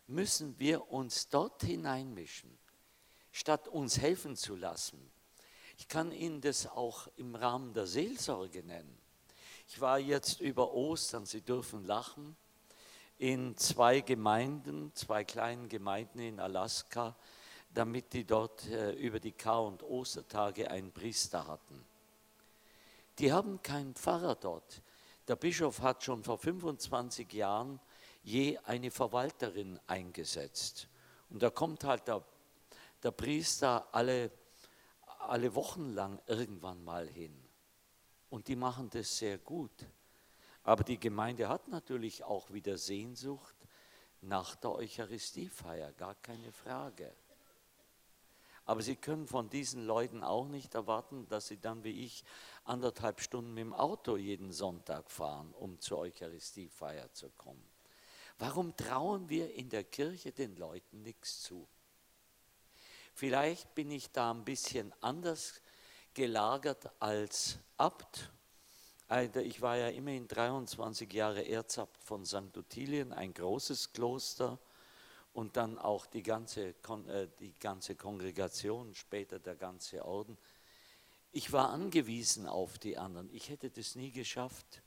müssen 0.07 0.57
wir 0.57 0.89
uns 0.89 1.27
dort 1.27 1.63
hineinmischen, 1.63 2.57
statt 3.33 3.67
uns 3.67 3.99
helfen 3.99 4.37
zu 4.37 4.55
lassen? 4.55 5.11
Ich 5.77 5.89
kann 5.89 6.13
Ihnen 6.13 6.39
das 6.39 6.65
auch 6.65 7.09
im 7.17 7.35
Rahmen 7.35 7.73
der 7.73 7.87
Seelsorge 7.87 8.63
nennen. 8.63 9.02
Ich 9.67 9.79
war 9.81 9.99
jetzt 9.99 10.41
über 10.41 10.73
Ostern, 10.73 11.25
Sie 11.25 11.41
dürfen 11.41 11.85
lachen, 11.85 12.35
in 13.17 13.55
zwei 13.57 14.01
Gemeinden, 14.01 14.91
zwei 14.95 15.23
kleinen 15.23 15.69
Gemeinden 15.69 16.19
in 16.19 16.39
Alaska, 16.39 17.15
damit 17.73 18.13
die 18.13 18.25
dort 18.25 18.67
äh, 18.67 18.91
über 18.91 19.19
die 19.19 19.31
Kar- 19.31 19.63
und 19.63 19.83
Ostertage 19.83 20.69
einen 20.69 20.91
Priester 20.91 21.47
hatten. 21.47 21.85
Die 23.19 23.31
haben 23.31 23.61
keinen 23.61 23.93
Pfarrer 23.95 24.35
dort. 24.35 24.81
Der 25.27 25.35
Bischof 25.35 25.81
hat 25.81 26.03
schon 26.03 26.23
vor 26.23 26.37
25 26.37 27.31
Jahren 27.33 27.79
je 28.23 28.57
eine 28.65 28.91
Verwalterin 28.91 29.79
eingesetzt. 29.87 30.87
Und 31.29 31.41
da 31.41 31.49
kommt 31.49 31.83
halt 31.83 32.07
der, 32.07 32.23
der 33.01 33.11
Priester 33.11 33.87
alle, 33.91 34.31
alle 35.19 35.55
Wochen 35.55 35.93
lang 35.93 36.21
irgendwann 36.27 36.83
mal 36.83 37.07
hin. 37.07 37.42
Und 38.33 38.47
die 38.47 38.55
machen 38.55 38.89
das 38.89 39.15
sehr 39.19 39.37
gut. 39.37 39.85
Aber 40.63 40.83
die 40.83 40.99
Gemeinde 40.99 41.47
hat 41.49 41.67
natürlich 41.67 42.23
auch 42.23 42.51
wieder 42.51 42.79
Sehnsucht 42.79 43.55
nach 44.21 44.55
der 44.55 44.71
Eucharistiefeier, 44.71 45.91
gar 45.91 46.15
keine 46.15 46.51
Frage. 46.51 47.13
Aber 48.65 48.81
Sie 48.81 48.95
können 48.95 49.27
von 49.27 49.51
diesen 49.51 49.85
Leuten 49.85 50.23
auch 50.23 50.47
nicht 50.47 50.73
erwarten, 50.73 51.27
dass 51.27 51.49
sie 51.49 51.59
dann 51.59 51.83
wie 51.83 52.05
ich 52.05 52.23
anderthalb 52.63 53.21
Stunden 53.21 53.53
mit 53.53 53.65
dem 53.65 53.73
Auto 53.75 54.17
jeden 54.17 54.51
Sonntag 54.51 55.11
fahren, 55.11 55.53
um 55.53 55.79
zur 55.79 55.99
Eucharistiefeier 55.99 57.13
zu 57.13 57.29
kommen. 57.37 57.69
Warum 58.39 58.75
trauen 58.75 59.29
wir 59.29 59.53
in 59.53 59.69
der 59.69 59.83
Kirche 59.83 60.31
den 60.31 60.55
Leuten 60.55 61.03
nichts 61.03 61.43
zu? 61.43 61.67
Vielleicht 63.13 63.75
bin 63.75 63.91
ich 63.91 64.11
da 64.11 64.31
ein 64.31 64.43
bisschen 64.43 64.91
anders 65.01 65.61
gelagert 66.13 66.89
als 66.99 67.57
Abt. 67.77 68.29
Ich 69.43 69.61
war 69.61 69.77
ja 69.77 69.89
immerhin 69.89 70.27
23 70.27 71.11
Jahre 71.13 71.47
Erzabt 71.47 72.03
von 72.03 72.25
St. 72.25 72.57
Ottilien, 72.57 73.13
ein 73.13 73.33
großes 73.33 73.93
Kloster 73.93 74.57
und 75.33 75.57
dann 75.57 75.77
auch 75.77 76.05
die 76.05 76.23
ganze, 76.23 76.69
äh, 76.69 77.27
die 77.39 77.53
ganze 77.59 77.95
Kongregation, 77.95 78.93
später 78.95 79.39
der 79.39 79.55
ganze 79.55 80.05
Orden. 80.05 80.37
Ich 81.31 81.51
war 81.51 81.69
angewiesen 81.69 82.47
auf 82.47 82.77
die 82.77 82.97
anderen. 82.97 83.29
Ich 83.33 83.49
hätte 83.49 83.69
das 83.69 83.95
nie 83.95 84.11
geschafft. 84.11 84.81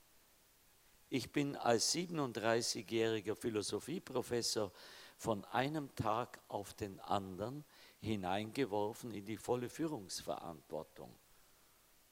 Ich 1.09 1.31
bin 1.31 1.55
als 1.55 1.93
37-jähriger 1.93 3.35
Philosophieprofessor 3.35 4.71
von 5.17 5.45
einem 5.45 5.93
Tag 5.95 6.39
auf 6.47 6.73
den 6.73 6.99
anderen 7.01 7.63
hineingeworfen 7.99 9.11
in 9.11 9.25
die 9.25 9.37
volle 9.37 9.69
Führungsverantwortung. 9.69 11.15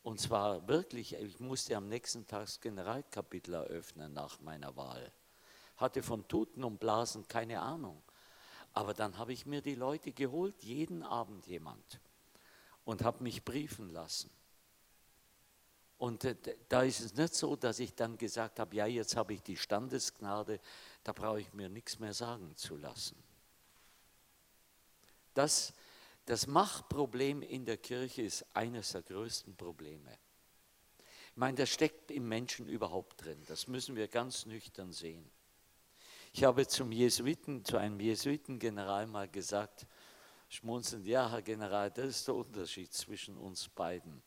Und 0.03 0.19
zwar 0.19 0.67
wirklich, 0.67 1.15
ich 1.15 1.39
musste 1.39 1.75
am 1.75 1.87
nächsten 1.87 2.27
Tag 2.27 2.41
das 2.41 2.61
Generalkapitel 2.61 3.55
eröffnen 3.55 4.13
nach 4.13 4.39
meiner 4.39 4.75
Wahl. 4.75 5.11
Hatte 5.77 6.03
von 6.03 6.27
Tuten 6.27 6.63
und 6.63 6.79
Blasen 6.79 7.27
keine 7.27 7.59
Ahnung. 7.59 8.01
Aber 8.73 8.93
dann 8.93 9.17
habe 9.17 9.33
ich 9.33 9.45
mir 9.45 9.61
die 9.61 9.75
Leute 9.75 10.11
geholt, 10.11 10.61
jeden 10.63 11.01
Abend 11.01 11.47
jemand, 11.47 11.99
und 12.83 13.03
habe 13.03 13.23
mich 13.23 13.43
briefen 13.43 13.89
lassen. 13.89 14.29
Und 15.97 16.25
äh, 16.25 16.35
da 16.67 16.83
ist 16.83 16.99
es 16.99 17.15
nicht 17.15 17.33
so, 17.33 17.55
dass 17.55 17.79
ich 17.79 17.95
dann 17.95 18.17
gesagt 18.17 18.59
habe, 18.59 18.75
ja, 18.75 18.85
jetzt 18.85 19.15
habe 19.15 19.33
ich 19.33 19.41
die 19.41 19.57
Standesgnade, 19.57 20.59
da 21.03 21.13
brauche 21.13 21.39
ich 21.39 21.53
mir 21.53 21.69
nichts 21.69 21.99
mehr 21.99 22.13
sagen 22.13 22.55
zu 22.57 22.75
lassen. 22.75 23.15
Das, 25.35 25.73
das 26.25 26.47
Machtproblem 26.47 27.43
in 27.43 27.65
der 27.65 27.77
Kirche 27.77 28.23
ist 28.23 28.45
eines 28.55 28.93
der 28.93 29.03
größten 29.03 29.55
Probleme. 29.55 30.17
Ich 31.29 31.37
meine, 31.37 31.57
das 31.57 31.69
steckt 31.69 32.09
im 32.11 32.27
Menschen 32.27 32.67
überhaupt 32.67 33.23
drin. 33.23 33.43
Das 33.47 33.67
müssen 33.67 33.95
wir 33.95 34.07
ganz 34.07 34.45
nüchtern 34.45 34.91
sehen. 34.93 35.29
Ich 36.31 36.43
habe 36.43 36.65
zum 36.65 36.91
Jesuiten, 36.91 37.63
zu 37.63 37.77
einem 37.77 37.99
Jesuitengeneral 37.99 39.07
mal 39.07 39.27
gesagt, 39.27 39.85
schmunzelnd, 40.49 41.05
ja, 41.05 41.29
Herr 41.29 41.41
General, 41.41 41.91
das 41.91 42.07
ist 42.07 42.27
der 42.27 42.35
Unterschied 42.35 42.93
zwischen 42.93 43.37
uns 43.37 43.67
beiden. 43.67 44.21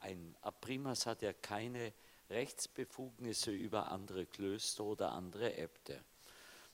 Ein 0.00 0.36
Aprimas 0.40 1.06
hat 1.06 1.22
ja 1.22 1.32
keine 1.32 1.92
Rechtsbefugnisse 2.28 3.52
über 3.52 3.90
andere 3.90 4.26
Klöster 4.26 4.84
oder 4.84 5.12
andere 5.12 5.56
Äbte. 5.56 6.04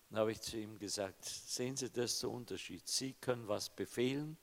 Dann 0.08 0.20
habe 0.20 0.32
ich 0.32 0.40
zu 0.40 0.56
ihm 0.56 0.78
gesagt, 0.78 1.24
sehen 1.24 1.76
Sie, 1.76 1.90
das 1.90 2.12
ist 2.12 2.22
der 2.22 2.30
Unterschied. 2.30 2.86
Sie 2.86 3.12
können 3.14 3.48
was 3.48 3.68
befehlen 3.68 4.36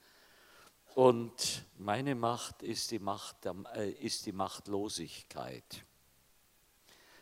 und 0.96 1.66
meine 1.78 2.14
Macht 2.14 2.62
ist 2.62 2.92
die, 2.92 3.00
Macht, 3.00 3.46
äh, 3.46 3.92
ist 3.92 4.26
die 4.26 4.32
Machtlosigkeit. 4.32 5.86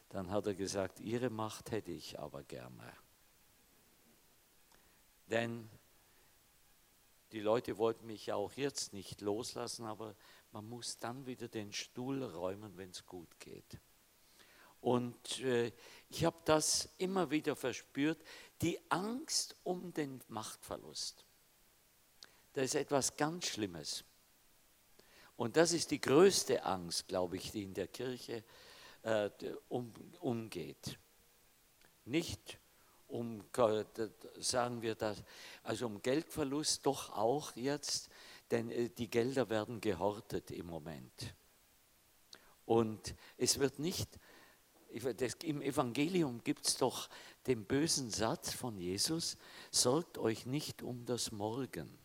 Dann 0.09 0.29
hat 0.29 0.45
er 0.47 0.55
gesagt, 0.55 0.99
Ihre 0.99 1.29
Macht 1.29 1.71
hätte 1.71 1.91
ich 1.91 2.19
aber 2.19 2.43
gerne. 2.43 2.91
Denn 5.27 5.69
die 7.31 7.39
Leute 7.39 7.77
wollten 7.77 8.07
mich 8.07 8.25
ja 8.25 8.35
auch 8.35 8.51
jetzt 8.53 8.91
nicht 8.91 9.21
loslassen, 9.21 9.85
aber 9.85 10.15
man 10.51 10.67
muss 10.67 10.99
dann 10.99 11.25
wieder 11.25 11.47
den 11.47 11.71
Stuhl 11.71 12.23
räumen, 12.23 12.75
wenn 12.75 12.89
es 12.89 13.05
gut 13.05 13.39
geht. 13.39 13.79
Und 14.81 15.39
äh, 15.41 15.71
ich 16.09 16.25
habe 16.25 16.37
das 16.45 16.89
immer 16.97 17.31
wieder 17.31 17.55
verspürt, 17.55 18.21
die 18.61 18.79
Angst 18.89 19.55
um 19.63 19.93
den 19.93 20.21
Machtverlust. 20.27 21.25
Das 22.53 22.65
ist 22.65 22.75
etwas 22.75 23.15
ganz 23.15 23.45
Schlimmes. 23.47 24.03
Und 25.37 25.55
das 25.57 25.71
ist 25.71 25.91
die 25.91 26.01
größte 26.01 26.63
Angst, 26.63 27.07
glaube 27.07 27.37
ich, 27.37 27.51
die 27.51 27.63
in 27.63 27.73
der 27.73 27.87
Kirche 27.87 28.43
äh, 29.03 29.29
um, 29.69 29.93
umgeht. 30.19 30.99
Nicht 32.05 32.59
um, 33.07 33.43
sagen 34.37 34.81
wir 34.81 34.95
das, 34.95 35.23
also 35.63 35.85
um 35.85 36.01
Geldverlust 36.01 36.85
doch 36.85 37.09
auch 37.11 37.55
jetzt, 37.55 38.09
denn 38.51 38.69
äh, 38.71 38.89
die 38.89 39.09
Gelder 39.09 39.49
werden 39.49 39.81
gehortet 39.81 40.51
im 40.51 40.67
Moment. 40.67 41.33
Und 42.65 43.15
es 43.37 43.59
wird 43.59 43.79
nicht, 43.79 44.19
im 45.43 45.61
Evangelium 45.61 46.43
gibt 46.43 46.67
es 46.67 46.77
doch 46.77 47.09
den 47.47 47.65
bösen 47.65 48.09
Satz 48.09 48.53
von 48.53 48.77
Jesus, 48.77 49.37
sorgt 49.71 50.17
euch 50.17 50.45
nicht 50.45 50.83
um 50.83 51.05
das 51.05 51.31
Morgen. 51.31 51.97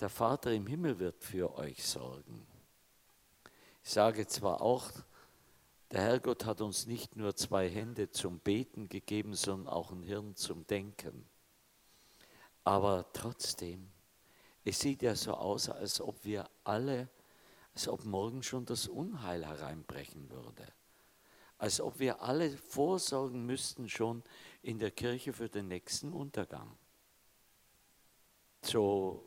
Der 0.00 0.08
Vater 0.08 0.52
im 0.52 0.66
Himmel 0.66 0.98
wird 0.98 1.22
für 1.22 1.54
euch 1.56 1.84
sorgen. 1.84 2.46
Ich 3.82 3.90
sage 3.90 4.26
zwar 4.26 4.60
auch, 4.60 4.90
der 5.90 6.02
Herrgott 6.02 6.44
hat 6.44 6.60
uns 6.60 6.86
nicht 6.86 7.16
nur 7.16 7.36
zwei 7.36 7.68
Hände 7.68 8.10
zum 8.10 8.40
Beten 8.40 8.88
gegeben, 8.88 9.34
sondern 9.34 9.72
auch 9.72 9.92
ein 9.92 10.02
Hirn 10.02 10.34
zum 10.34 10.66
Denken. 10.66 11.24
Aber 12.64 13.06
trotzdem, 13.12 13.88
es 14.64 14.80
sieht 14.80 15.02
ja 15.02 15.14
so 15.14 15.34
aus, 15.34 15.68
als 15.68 16.00
ob 16.00 16.24
wir 16.24 16.50
alle, 16.64 17.08
als 17.72 17.86
ob 17.86 18.04
morgen 18.04 18.42
schon 18.42 18.66
das 18.66 18.88
Unheil 18.88 19.46
hereinbrechen 19.46 20.28
würde. 20.30 20.66
Als 21.58 21.80
ob 21.80 21.98
wir 21.98 22.20
alle 22.20 22.50
vorsorgen 22.56 23.46
müssten 23.46 23.88
schon 23.88 24.22
in 24.62 24.78
der 24.78 24.90
Kirche 24.90 25.32
für 25.32 25.48
den 25.48 25.68
nächsten 25.68 26.12
Untergang. 26.12 26.76
So, 28.62 29.24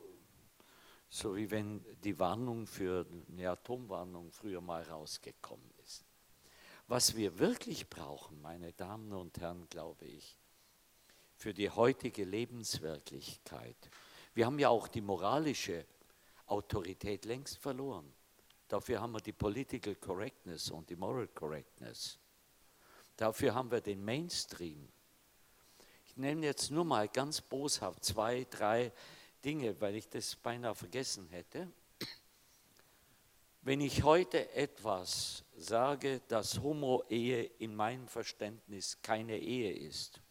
so 1.08 1.34
wie 1.34 1.50
wenn 1.50 1.84
die 2.04 2.18
Warnung 2.18 2.66
für 2.66 3.04
eine 3.28 3.50
Atomwarnung 3.50 4.30
früher 4.30 4.60
mal 4.60 4.82
rausgekommen 4.82 5.70
ist. 5.84 6.04
Was 6.86 7.16
wir 7.16 7.38
wirklich 7.38 7.88
brauchen, 7.88 8.40
meine 8.40 8.72
Damen 8.72 9.12
und 9.12 9.38
Herren, 9.40 9.68
glaube 9.68 10.06
ich, 10.06 10.38
für 11.36 11.52
die 11.52 11.70
heutige 11.70 12.24
Lebenswirklichkeit. 12.24 13.90
Wir 14.34 14.46
haben 14.46 14.58
ja 14.58 14.68
auch 14.68 14.86
die 14.86 15.00
moralische 15.00 15.86
Autorität 16.46 17.24
längst 17.24 17.58
verloren. 17.58 18.12
Dafür 18.68 19.00
haben 19.00 19.12
wir 19.12 19.20
die 19.20 19.32
Political 19.32 19.96
Correctness 19.96 20.70
und 20.70 20.88
die 20.90 20.96
Moral 20.96 21.26
Correctness. 21.28 22.19
Dafür 23.20 23.54
haben 23.54 23.70
wir 23.70 23.82
den 23.82 24.02
Mainstream. 24.02 24.88
Ich 26.06 26.16
nenne 26.16 26.46
jetzt 26.46 26.70
nur 26.70 26.86
mal 26.86 27.06
ganz 27.06 27.42
boshaft 27.42 28.02
zwei, 28.02 28.46
drei 28.48 28.94
Dinge, 29.44 29.78
weil 29.78 29.96
ich 29.96 30.08
das 30.08 30.36
beinahe 30.36 30.74
vergessen 30.74 31.28
hätte. 31.28 31.70
Wenn 33.60 33.82
ich 33.82 34.04
heute 34.04 34.50
etwas 34.54 35.44
sage, 35.54 36.22
dass 36.28 36.62
Homo-Ehe 36.62 37.42
in 37.42 37.76
meinem 37.76 38.08
Verständnis 38.08 39.02
keine 39.02 39.38
Ehe 39.38 39.70
ist, 39.70 40.22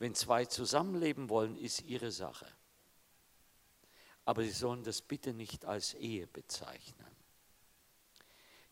wenn 0.00 0.16
zwei 0.16 0.44
zusammenleben 0.44 1.28
wollen, 1.28 1.54
ist 1.54 1.82
ihre 1.82 2.10
Sache. 2.10 2.48
Aber 4.24 4.42
sie 4.42 4.50
sollen 4.50 4.82
das 4.82 5.02
bitte 5.02 5.32
nicht 5.34 5.66
als 5.66 5.94
Ehe 5.94 6.26
bezeichnen. 6.26 7.16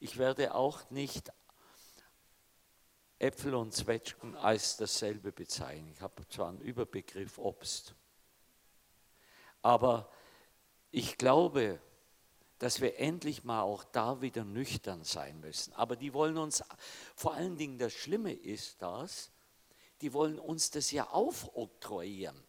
Ich 0.00 0.18
werde 0.18 0.52
auch 0.52 0.90
nicht 0.90 1.30
Äpfel 3.20 3.54
und 3.54 3.72
Zwetschgen 3.74 4.34
als 4.36 4.76
dasselbe 4.76 5.30
bezeichnen. 5.30 5.92
Ich 5.94 6.00
habe 6.00 6.26
zwar 6.28 6.48
einen 6.48 6.60
Überbegriff 6.60 7.38
Obst, 7.38 7.94
aber 9.62 10.10
ich 10.90 11.18
glaube, 11.18 11.80
dass 12.58 12.80
wir 12.80 12.98
endlich 12.98 13.44
mal 13.44 13.62
auch 13.62 13.84
da 13.84 14.20
wieder 14.20 14.44
nüchtern 14.44 15.04
sein 15.04 15.40
müssen. 15.40 15.72
Aber 15.74 15.96
die 15.96 16.12
wollen 16.12 16.36
uns, 16.36 16.62
vor 17.14 17.34
allen 17.34 17.56
Dingen 17.56 17.78
das 17.78 17.92
Schlimme 17.92 18.32
ist 18.32 18.82
das, 18.82 19.30
die 20.00 20.12
wollen 20.12 20.38
uns 20.38 20.70
das 20.70 20.90
ja 20.90 21.08
aufoktroyieren. 21.08 22.42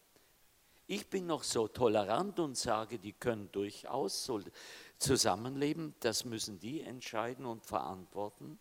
Ich 0.86 1.08
bin 1.08 1.26
noch 1.26 1.42
so 1.44 1.68
tolerant 1.68 2.38
und 2.40 2.56
sage, 2.56 2.98
die 2.98 3.12
können 3.12 3.50
durchaus 3.52 4.24
so 4.24 4.40
zusammenleben, 4.98 5.94
das 6.00 6.24
müssen 6.24 6.58
die 6.58 6.82
entscheiden 6.82 7.46
und 7.46 7.64
verantworten. 7.64 8.58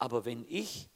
Aber 0.00 0.24
wenn 0.24 0.46
ich 0.48 0.88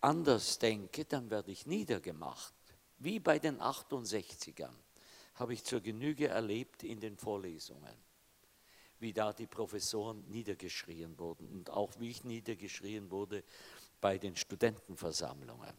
anders 0.00 0.58
denke, 0.58 1.04
dann 1.04 1.30
werde 1.30 1.52
ich 1.52 1.66
niedergemacht, 1.66 2.52
wie 2.98 3.20
bei 3.20 3.38
den 3.38 3.60
68ern 3.60 4.74
habe 5.36 5.54
ich 5.54 5.62
zur 5.62 5.80
Genüge 5.80 6.26
erlebt 6.26 6.82
in 6.82 6.98
den 6.98 7.16
Vorlesungen, 7.16 7.94
wie 8.98 9.12
da 9.12 9.32
die 9.32 9.46
Professoren 9.46 10.24
niedergeschrien 10.28 11.16
wurden 11.16 11.48
und 11.48 11.70
auch 11.70 11.92
wie 12.00 12.10
ich 12.10 12.24
niedergeschrien 12.24 13.08
wurde 13.12 13.44
bei 14.00 14.18
den 14.18 14.34
Studentenversammlungen. 14.34 15.72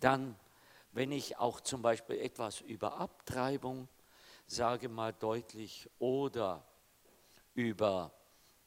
Dann, 0.00 0.36
wenn 0.90 1.12
ich 1.12 1.38
auch 1.38 1.60
zum 1.60 1.82
Beispiel 1.82 2.18
etwas 2.18 2.62
über 2.62 2.96
Abtreibung 2.96 3.88
sage 4.48 4.88
mal 4.88 5.12
deutlich 5.12 5.88
oder 6.00 6.66
über 7.54 8.12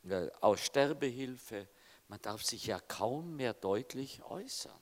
äh, 0.07 0.29
Aussterbehilfe, 0.39 1.67
man 2.07 2.21
darf 2.21 2.43
sich 2.43 2.65
ja 2.65 2.79
kaum 2.79 3.35
mehr 3.35 3.53
deutlich 3.53 4.23
äußern. 4.23 4.79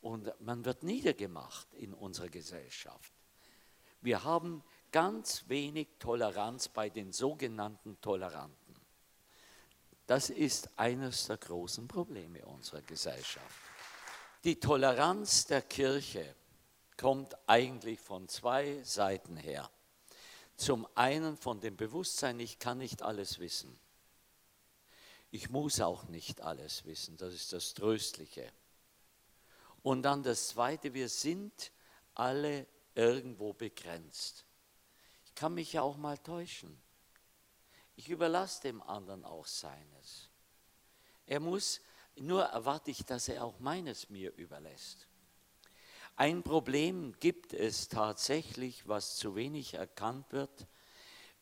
Und 0.00 0.32
man 0.40 0.64
wird 0.64 0.82
niedergemacht 0.82 1.72
in 1.74 1.92
unserer 1.94 2.28
Gesellschaft. 2.28 3.12
Wir 4.00 4.22
haben 4.24 4.62
ganz 4.92 5.48
wenig 5.48 5.88
Toleranz 5.98 6.68
bei 6.68 6.88
den 6.88 7.12
sogenannten 7.12 8.00
Toleranten. 8.00 8.74
Das 10.06 10.30
ist 10.30 10.70
eines 10.78 11.26
der 11.26 11.36
großen 11.36 11.86
Probleme 11.88 12.44
unserer 12.46 12.80
Gesellschaft. 12.82 13.60
Die 14.44 14.58
Toleranz 14.58 15.46
der 15.46 15.62
Kirche 15.62 16.34
kommt 16.96 17.36
eigentlich 17.46 18.00
von 18.00 18.28
zwei 18.28 18.82
Seiten 18.84 19.36
her. 19.36 19.70
Zum 20.56 20.88
einen 20.94 21.36
von 21.36 21.60
dem 21.60 21.76
Bewusstsein, 21.76 22.40
ich 22.40 22.58
kann 22.58 22.78
nicht 22.78 23.02
alles 23.02 23.38
wissen. 23.38 23.78
Ich 25.30 25.50
muss 25.50 25.80
auch 25.80 26.04
nicht 26.04 26.40
alles 26.40 26.84
wissen, 26.84 27.16
das 27.16 27.34
ist 27.34 27.52
das 27.52 27.74
Tröstliche. 27.74 28.50
Und 29.82 30.02
dann 30.02 30.22
das 30.22 30.48
Zweite, 30.48 30.94
wir 30.94 31.08
sind 31.08 31.72
alle 32.14 32.66
irgendwo 32.94 33.52
begrenzt. 33.52 34.44
Ich 35.24 35.34
kann 35.34 35.54
mich 35.54 35.74
ja 35.74 35.82
auch 35.82 35.96
mal 35.96 36.18
täuschen. 36.18 36.80
Ich 37.94 38.08
überlasse 38.08 38.62
dem 38.62 38.82
anderen 38.82 39.24
auch 39.24 39.46
seines. 39.46 40.30
Er 41.26 41.40
muss, 41.40 41.80
nur 42.16 42.44
erwarte 42.44 42.90
ich, 42.90 43.04
dass 43.04 43.28
er 43.28 43.44
auch 43.44 43.60
meines 43.60 44.08
mir 44.08 44.32
überlässt. 44.34 45.08
Ein 46.16 46.42
Problem 46.42 47.14
gibt 47.20 47.52
es 47.52 47.88
tatsächlich, 47.88 48.88
was 48.88 49.16
zu 49.16 49.36
wenig 49.36 49.74
erkannt 49.74 50.32
wird, 50.32 50.66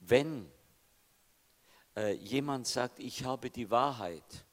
wenn 0.00 0.52
äh, 1.96 2.12
jemand 2.12 2.66
sagt, 2.66 2.98
ich 2.98 3.24
habe 3.24 3.50
die 3.50 3.70
Wahrheit, 3.70 4.44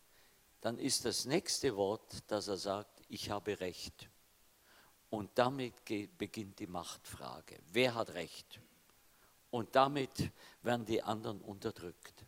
dann 0.61 0.77
ist 0.77 1.05
das 1.05 1.25
nächste 1.25 1.75
Wort, 1.75 2.23
dass 2.27 2.47
er 2.47 2.57
sagt, 2.57 3.01
ich 3.09 3.29
habe 3.29 3.59
Recht. 3.59 4.09
Und 5.09 5.37
damit 5.37 5.83
beginnt 6.17 6.59
die 6.59 6.67
Machtfrage. 6.67 7.59
Wer 7.71 7.95
hat 7.95 8.11
Recht? 8.11 8.59
Und 9.51 9.75
damit 9.75 10.31
werden 10.63 10.85
die 10.85 11.03
anderen 11.03 11.41
unterdrückt. 11.41 12.25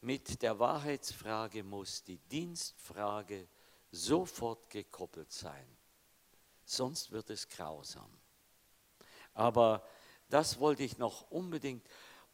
Mit 0.00 0.40
der 0.40 0.58
Wahrheitsfrage 0.58 1.64
muss 1.64 2.04
die 2.04 2.18
Dienstfrage 2.18 3.48
sofort 3.90 4.70
gekoppelt 4.70 5.32
sein. 5.32 5.66
Sonst 6.64 7.10
wird 7.10 7.28
es 7.30 7.48
grausam. 7.48 8.10
Aber 9.34 9.86
das 10.28 10.58
wollte 10.58 10.84
ich 10.84 10.96
noch 10.96 11.30
unbedingt 11.30 11.86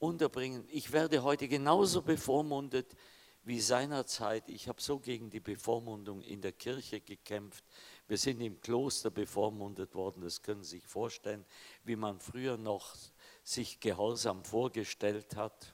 unterbringen. 0.03 0.65
Ich 0.69 0.93
werde 0.93 1.23
heute 1.23 1.47
genauso 1.47 2.03
bevormundet 2.03 2.97
wie 3.45 3.61
seinerzeit. 3.61 4.49
Ich 4.49 4.67
habe 4.67 4.83
so 4.83 4.99
gegen 4.99 5.31
die 5.31 5.41
Bevormundung 5.41 6.23
in 6.23 6.41
der 6.41 6.53
Kirche 6.53 7.01
gekämpft. 7.01 7.65
Wir 8.09 8.19
sind 8.19 8.41
im 8.41 8.61
Kloster 8.61 9.11
bevormundet 9.11 9.95
worden, 9.95 10.23
das 10.23 10.43
können 10.43 10.65
Sie 10.65 10.79
sich 10.79 10.87
vorstellen, 10.87 11.45
wie 11.85 11.95
man 11.95 12.19
früher 12.19 12.57
noch 12.57 12.97
sich 13.45 13.79
gehorsam 13.79 14.45
vorgestellt 14.45 15.37
hat. 15.37 15.73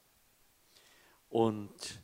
Und 1.30 2.02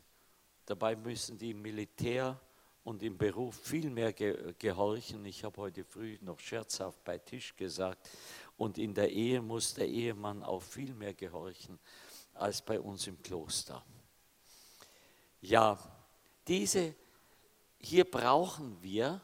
dabei 0.65 0.95
müssen 0.95 1.37
die 1.37 1.51
im 1.51 1.61
Militär 1.61 2.39
und 2.83 3.03
im 3.03 3.17
Beruf 3.19 3.55
viel 3.55 3.91
mehr 3.91 4.13
gehorchen. 4.13 5.25
Ich 5.25 5.43
habe 5.43 5.61
heute 5.61 5.83
früh 5.83 6.17
noch 6.21 6.39
scherzhaft 6.39 7.03
bei 7.03 7.19
Tisch 7.19 7.55
gesagt, 7.55 8.09
und 8.57 8.77
in 8.77 8.93
der 8.93 9.11
Ehe 9.11 9.41
muss 9.41 9.73
der 9.73 9.87
Ehemann 9.87 10.41
auch 10.41 10.61
viel 10.61 10.93
mehr 10.93 11.13
gehorchen 11.13 11.77
als 12.35 12.61
bei 12.61 12.79
uns 12.79 13.07
im 13.07 13.21
Kloster. 13.21 13.83
Ja, 15.41 15.77
diese, 16.47 16.95
hier 17.79 18.09
brauchen 18.09 18.81
wir 18.81 19.21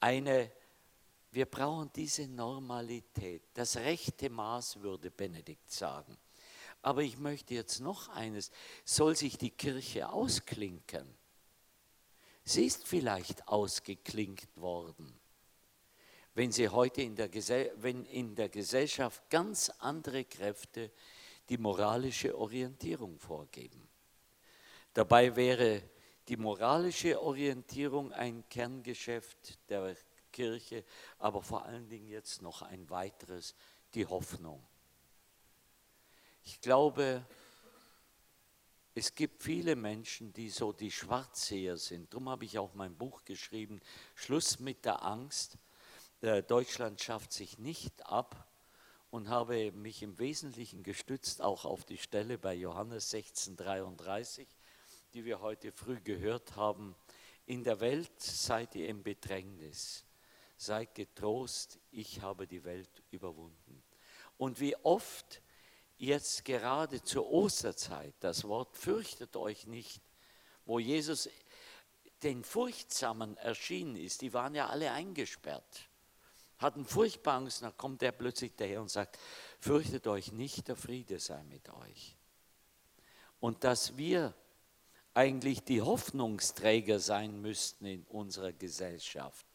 eine, 0.00 0.50
wir 1.30 1.46
brauchen 1.46 1.90
diese 1.94 2.26
Normalität. 2.28 3.42
Das 3.54 3.76
rechte 3.76 4.30
Maß 4.30 4.80
würde 4.80 5.10
Benedikt 5.10 5.70
sagen. 5.70 6.16
Aber 6.82 7.02
ich 7.02 7.18
möchte 7.18 7.54
jetzt 7.54 7.80
noch 7.80 8.08
eines, 8.08 8.50
soll 8.84 9.16
sich 9.16 9.38
die 9.38 9.50
Kirche 9.50 10.08
ausklinken? 10.08 11.06
Sie 12.44 12.64
ist 12.64 12.86
vielleicht 12.86 13.46
ausgeklinkt 13.46 14.56
worden 14.56 15.22
wenn 16.34 16.52
sie 16.52 16.68
heute 16.68 17.02
in 17.02 17.14
der, 17.14 17.30
wenn 17.76 18.04
in 18.06 18.34
der 18.34 18.48
Gesellschaft 18.48 19.28
ganz 19.28 19.70
andere 19.78 20.24
Kräfte 20.24 20.90
die 21.52 21.58
moralische 21.58 22.34
Orientierung 22.38 23.18
vorgeben. 23.18 23.86
Dabei 24.94 25.36
wäre 25.36 25.82
die 26.26 26.38
moralische 26.38 27.20
Orientierung 27.20 28.10
ein 28.10 28.48
Kerngeschäft 28.48 29.58
der 29.68 29.94
Kirche, 30.32 30.82
aber 31.18 31.42
vor 31.42 31.66
allen 31.66 31.86
Dingen 31.90 32.08
jetzt 32.08 32.40
noch 32.40 32.62
ein 32.62 32.88
weiteres, 32.88 33.54
die 33.92 34.06
Hoffnung. 34.06 34.66
Ich 36.42 36.58
glaube, 36.62 37.22
es 38.94 39.14
gibt 39.14 39.42
viele 39.42 39.76
Menschen, 39.76 40.32
die 40.32 40.48
so 40.48 40.72
die 40.72 40.90
Schwarzseher 40.90 41.76
sind. 41.76 42.14
Darum 42.14 42.30
habe 42.30 42.46
ich 42.46 42.58
auch 42.58 42.72
mein 42.72 42.96
Buch 42.96 43.26
geschrieben, 43.26 43.82
Schluss 44.14 44.58
mit 44.58 44.86
der 44.86 45.02
Angst 45.02 45.58
äh, 46.22 46.42
Deutschland 46.42 47.02
schafft 47.02 47.34
sich 47.34 47.58
nicht 47.58 48.06
ab 48.06 48.48
und 49.12 49.28
habe 49.28 49.72
mich 49.72 50.02
im 50.02 50.18
Wesentlichen 50.18 50.82
gestützt 50.82 51.42
auch 51.42 51.66
auf 51.66 51.84
die 51.84 51.98
Stelle 51.98 52.38
bei 52.38 52.54
Johannes 52.54 53.10
16:33, 53.10 54.46
die 55.12 55.26
wir 55.26 55.42
heute 55.42 55.70
früh 55.70 56.00
gehört 56.00 56.56
haben. 56.56 56.96
In 57.44 57.62
der 57.62 57.80
Welt 57.80 58.18
seid 58.18 58.74
ihr 58.74 58.88
im 58.88 59.02
Bedrängnis. 59.02 60.06
Seid 60.56 60.94
getrost, 60.94 61.78
ich 61.90 62.22
habe 62.22 62.46
die 62.46 62.64
Welt 62.64 63.02
überwunden. 63.10 63.82
Und 64.38 64.60
wie 64.60 64.76
oft 64.76 65.42
jetzt 65.98 66.46
gerade 66.46 67.02
zur 67.02 67.30
Osterzeit 67.30 68.14
das 68.20 68.44
Wort 68.44 68.74
fürchtet 68.78 69.36
euch 69.36 69.66
nicht, 69.66 70.00
wo 70.64 70.78
Jesus 70.78 71.28
den 72.22 72.44
Furchtsamen 72.44 73.36
erschienen 73.36 73.96
ist, 73.96 74.22
die 74.22 74.32
waren 74.32 74.54
ja 74.54 74.68
alle 74.68 74.90
eingesperrt 74.90 75.90
hatten 76.62 76.84
furchtbar 76.84 77.36
Angst. 77.36 77.62
Dann 77.62 77.76
kommt 77.76 78.02
er 78.02 78.12
plötzlich 78.12 78.52
daher 78.56 78.80
und 78.80 78.90
sagt, 78.90 79.18
fürchtet 79.60 80.06
euch 80.06 80.32
nicht, 80.32 80.68
der 80.68 80.76
Friede 80.76 81.18
sei 81.18 81.42
mit 81.44 81.68
euch. 81.68 82.16
Und 83.40 83.64
dass 83.64 83.96
wir 83.96 84.34
eigentlich 85.14 85.62
die 85.64 85.82
Hoffnungsträger 85.82 86.98
sein 86.98 87.40
müssten 87.40 87.84
in 87.86 88.04
unserer 88.04 88.52
Gesellschaft, 88.52 89.46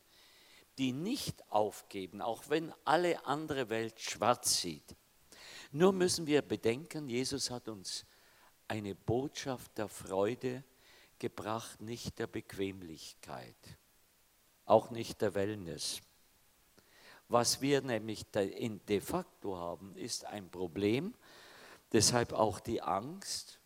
die 0.78 0.91
nicht 0.91 1.43
aufgeben, 1.52 2.22
auch 2.22 2.50
wenn 2.50 2.74
alle 2.86 3.26
andere 3.26 3.70
Welt 3.70 4.00
schwarz 4.00 4.62
sieht. 4.62 4.96
Nur 5.72 5.91
müssen 5.91 6.28
wir 6.28 6.41
bedenken, 6.41 7.10
Jesus 7.10 7.50
hat 7.50 7.67
uns 7.67 8.06
eine 8.67 8.93
Botschaft 8.93 9.78
der 9.78 9.88
Freude 9.88 10.63
gebracht, 11.20 11.82
nicht 11.82 12.20
der 12.20 12.28
Bequemlichkeit, 12.28 13.56
auch 14.65 14.91
nicht 14.91 15.22
der 15.22 15.34
Wellness. 15.34 16.02
Was 17.30 17.62
wir 17.62 17.82
nämlich 17.82 18.26
de 18.32 19.02
facto 19.02 19.58
haben, 19.58 19.96
ist 19.96 20.26
ein 20.26 20.50
Problem, 20.50 21.13
deshalb 21.92 22.34
auch 22.34 22.60
die 22.60 22.82
Angst, 22.82 23.60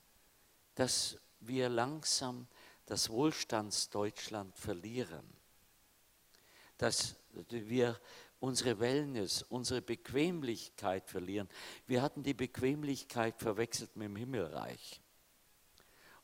dass 0.76 1.18
wir 1.40 1.70
langsam 1.70 2.48
das 2.86 3.10
Wohlstandsdeutschland 3.10 4.58
verlieren, 4.58 5.26
dass 6.78 7.16
wir 7.50 8.00
unsere 8.40 8.80
Wellness, 8.80 9.44
unsere 9.44 9.82
Bequemlichkeit 9.82 11.08
verlieren. 11.08 11.48
Wir 11.86 12.02
hatten 12.02 12.24
die 12.24 12.34
Bequemlichkeit 12.34 13.40
verwechselt 13.40 13.96
mit 13.96 14.08
dem 14.08 14.16
Himmelreich. 14.16 15.00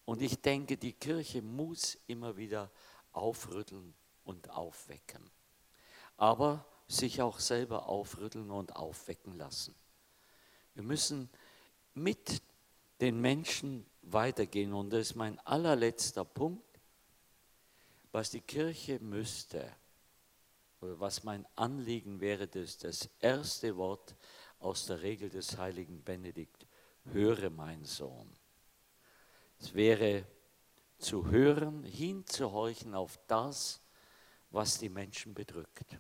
Und 0.06 0.22
ich 0.22 0.42
denke, 0.42 0.78
die 0.78 0.94
Kirche 0.94 1.42
muss 1.42 1.98
immer 2.08 2.36
wieder 2.36 2.72
aufrütteln 3.12 3.94
und 4.24 4.50
aufwecken. 4.50 5.30
Aber 6.18 6.66
sich 6.88 7.22
auch 7.22 7.40
selber 7.40 7.88
aufrütteln 7.88 8.50
und 8.50 8.76
aufwecken 8.76 9.36
lassen. 9.38 9.76
Wir 10.74 10.84
müssen 10.84 11.30
mit 11.94 12.42
den 13.02 13.20
Menschen 13.20 13.86
weitergehen 14.04 14.74
und 14.74 14.92
das 14.92 15.10
ist 15.10 15.16
mein 15.16 15.40
allerletzter 15.40 16.24
Punkt, 16.24 16.64
was 18.12 18.32
die 18.32 18.42
Kirche 18.42 19.00
müsste, 19.00 19.76
oder 20.80 21.00
was 21.00 21.24
mein 21.24 21.46
Anliegen 21.56 22.20
wäre, 22.20 22.48
das 22.48 22.78
das 22.78 23.10
erste 23.20 23.76
Wort 23.78 24.16
aus 24.60 24.86
der 24.86 25.02
Regel 25.02 25.30
des 25.30 25.58
heiligen 25.58 26.04
Benedikt, 26.04 26.68
höre 27.06 27.50
mein 27.50 27.84
Sohn. 27.84 28.32
Es 29.60 29.74
wäre 29.74 30.26
zu 31.00 31.30
hören, 31.30 31.84
hinzuhorchen 31.84 32.94
auf 32.94 33.20
das, 33.28 33.82
was 34.52 34.78
die 34.80 34.90
Menschen 34.90 35.34
bedrückt. 35.34 35.98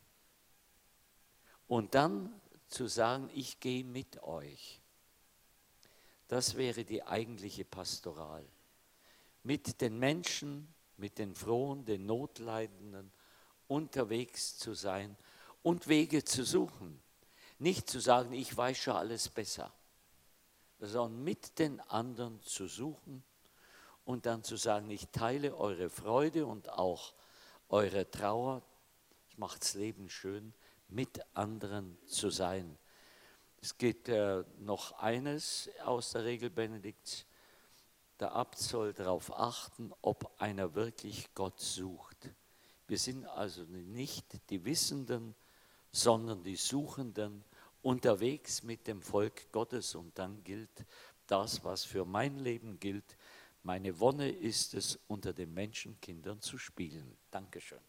Und 1.68 1.96
dann 1.96 2.34
zu 2.68 2.88
sagen, 2.88 3.30
ich 3.34 3.60
gehe 3.60 3.84
mit 3.84 4.24
euch. 4.24 4.82
Das 6.28 6.56
wäre 6.56 6.84
die 6.84 7.04
eigentliche 7.04 7.66
Pastoral. 7.66 8.46
Mit 9.44 9.80
den 9.82 9.98
Menschen, 9.98 10.74
mit 10.98 11.20
den 11.20 11.34
Frohen, 11.34 11.86
den 11.86 12.06
Notleidenden 12.06 13.12
unterwegs 13.68 14.58
zu 14.58 14.74
sein 14.74 15.16
und 15.64 15.88
Wege 15.88 16.24
zu 16.24 16.44
suchen. 16.44 17.02
Nicht 17.60 17.90
zu 17.90 18.00
sagen, 18.00 18.34
ich 18.34 18.56
weiß 18.56 18.78
schon 18.78 18.96
alles 18.96 19.30
besser, 19.30 19.74
sondern 20.80 21.24
mit 21.24 21.60
den 21.60 21.80
anderen 21.82 22.42
zu 22.42 22.68
suchen 22.68 23.24
und 24.06 24.26
dann 24.26 24.44
zu 24.44 24.58
sagen, 24.58 24.90
ich 24.90 25.08
teile 25.10 25.56
eure 25.56 25.90
Freude 25.90 26.46
und 26.46 26.70
auch 26.70 27.14
eure 27.70 28.10
Trauer. 28.10 28.62
Ich 29.30 29.38
mache 29.38 29.60
das 29.60 29.74
Leben 29.74 30.10
schön 30.10 30.54
mit 30.90 31.20
anderen 31.34 31.98
zu 32.06 32.30
sein. 32.30 32.78
Es 33.62 33.78
geht 33.78 34.08
äh, 34.08 34.44
noch 34.60 34.94
eines 35.00 35.70
aus 35.84 36.12
der 36.12 36.24
Regel 36.24 36.50
Benedikts. 36.50 37.26
Der 38.20 38.32
Abt 38.32 38.58
soll 38.58 38.94
darauf 38.94 39.38
achten, 39.38 39.92
ob 40.02 40.40
einer 40.40 40.74
wirklich 40.74 41.34
Gott 41.34 41.60
sucht. 41.60 42.30
Wir 42.88 42.98
sind 42.98 43.26
also 43.26 43.64
nicht 43.64 44.50
die 44.50 44.64
Wissenden, 44.64 45.36
sondern 45.92 46.44
die 46.44 46.56
Suchenden 46.56 47.44
unterwegs 47.82 48.64
mit 48.64 48.88
dem 48.88 49.02
Volk 49.02 49.52
Gottes. 49.52 49.96
Und 49.96 50.18
dann 50.18 50.44
gilt 50.44 50.86
das, 51.28 51.64
was 51.64 51.84
für 51.84 52.06
mein 52.06 52.38
Leben 52.40 52.80
gilt. 52.80 53.18
Meine 53.64 54.00
Wonne 54.00 54.30
ist 54.30 54.74
es, 54.74 54.98
unter 55.08 55.34
den 55.34 55.54
Menschenkindern 55.54 56.42
zu 56.42 56.58
spielen. 56.58 57.18
Dankeschön. 57.30 57.82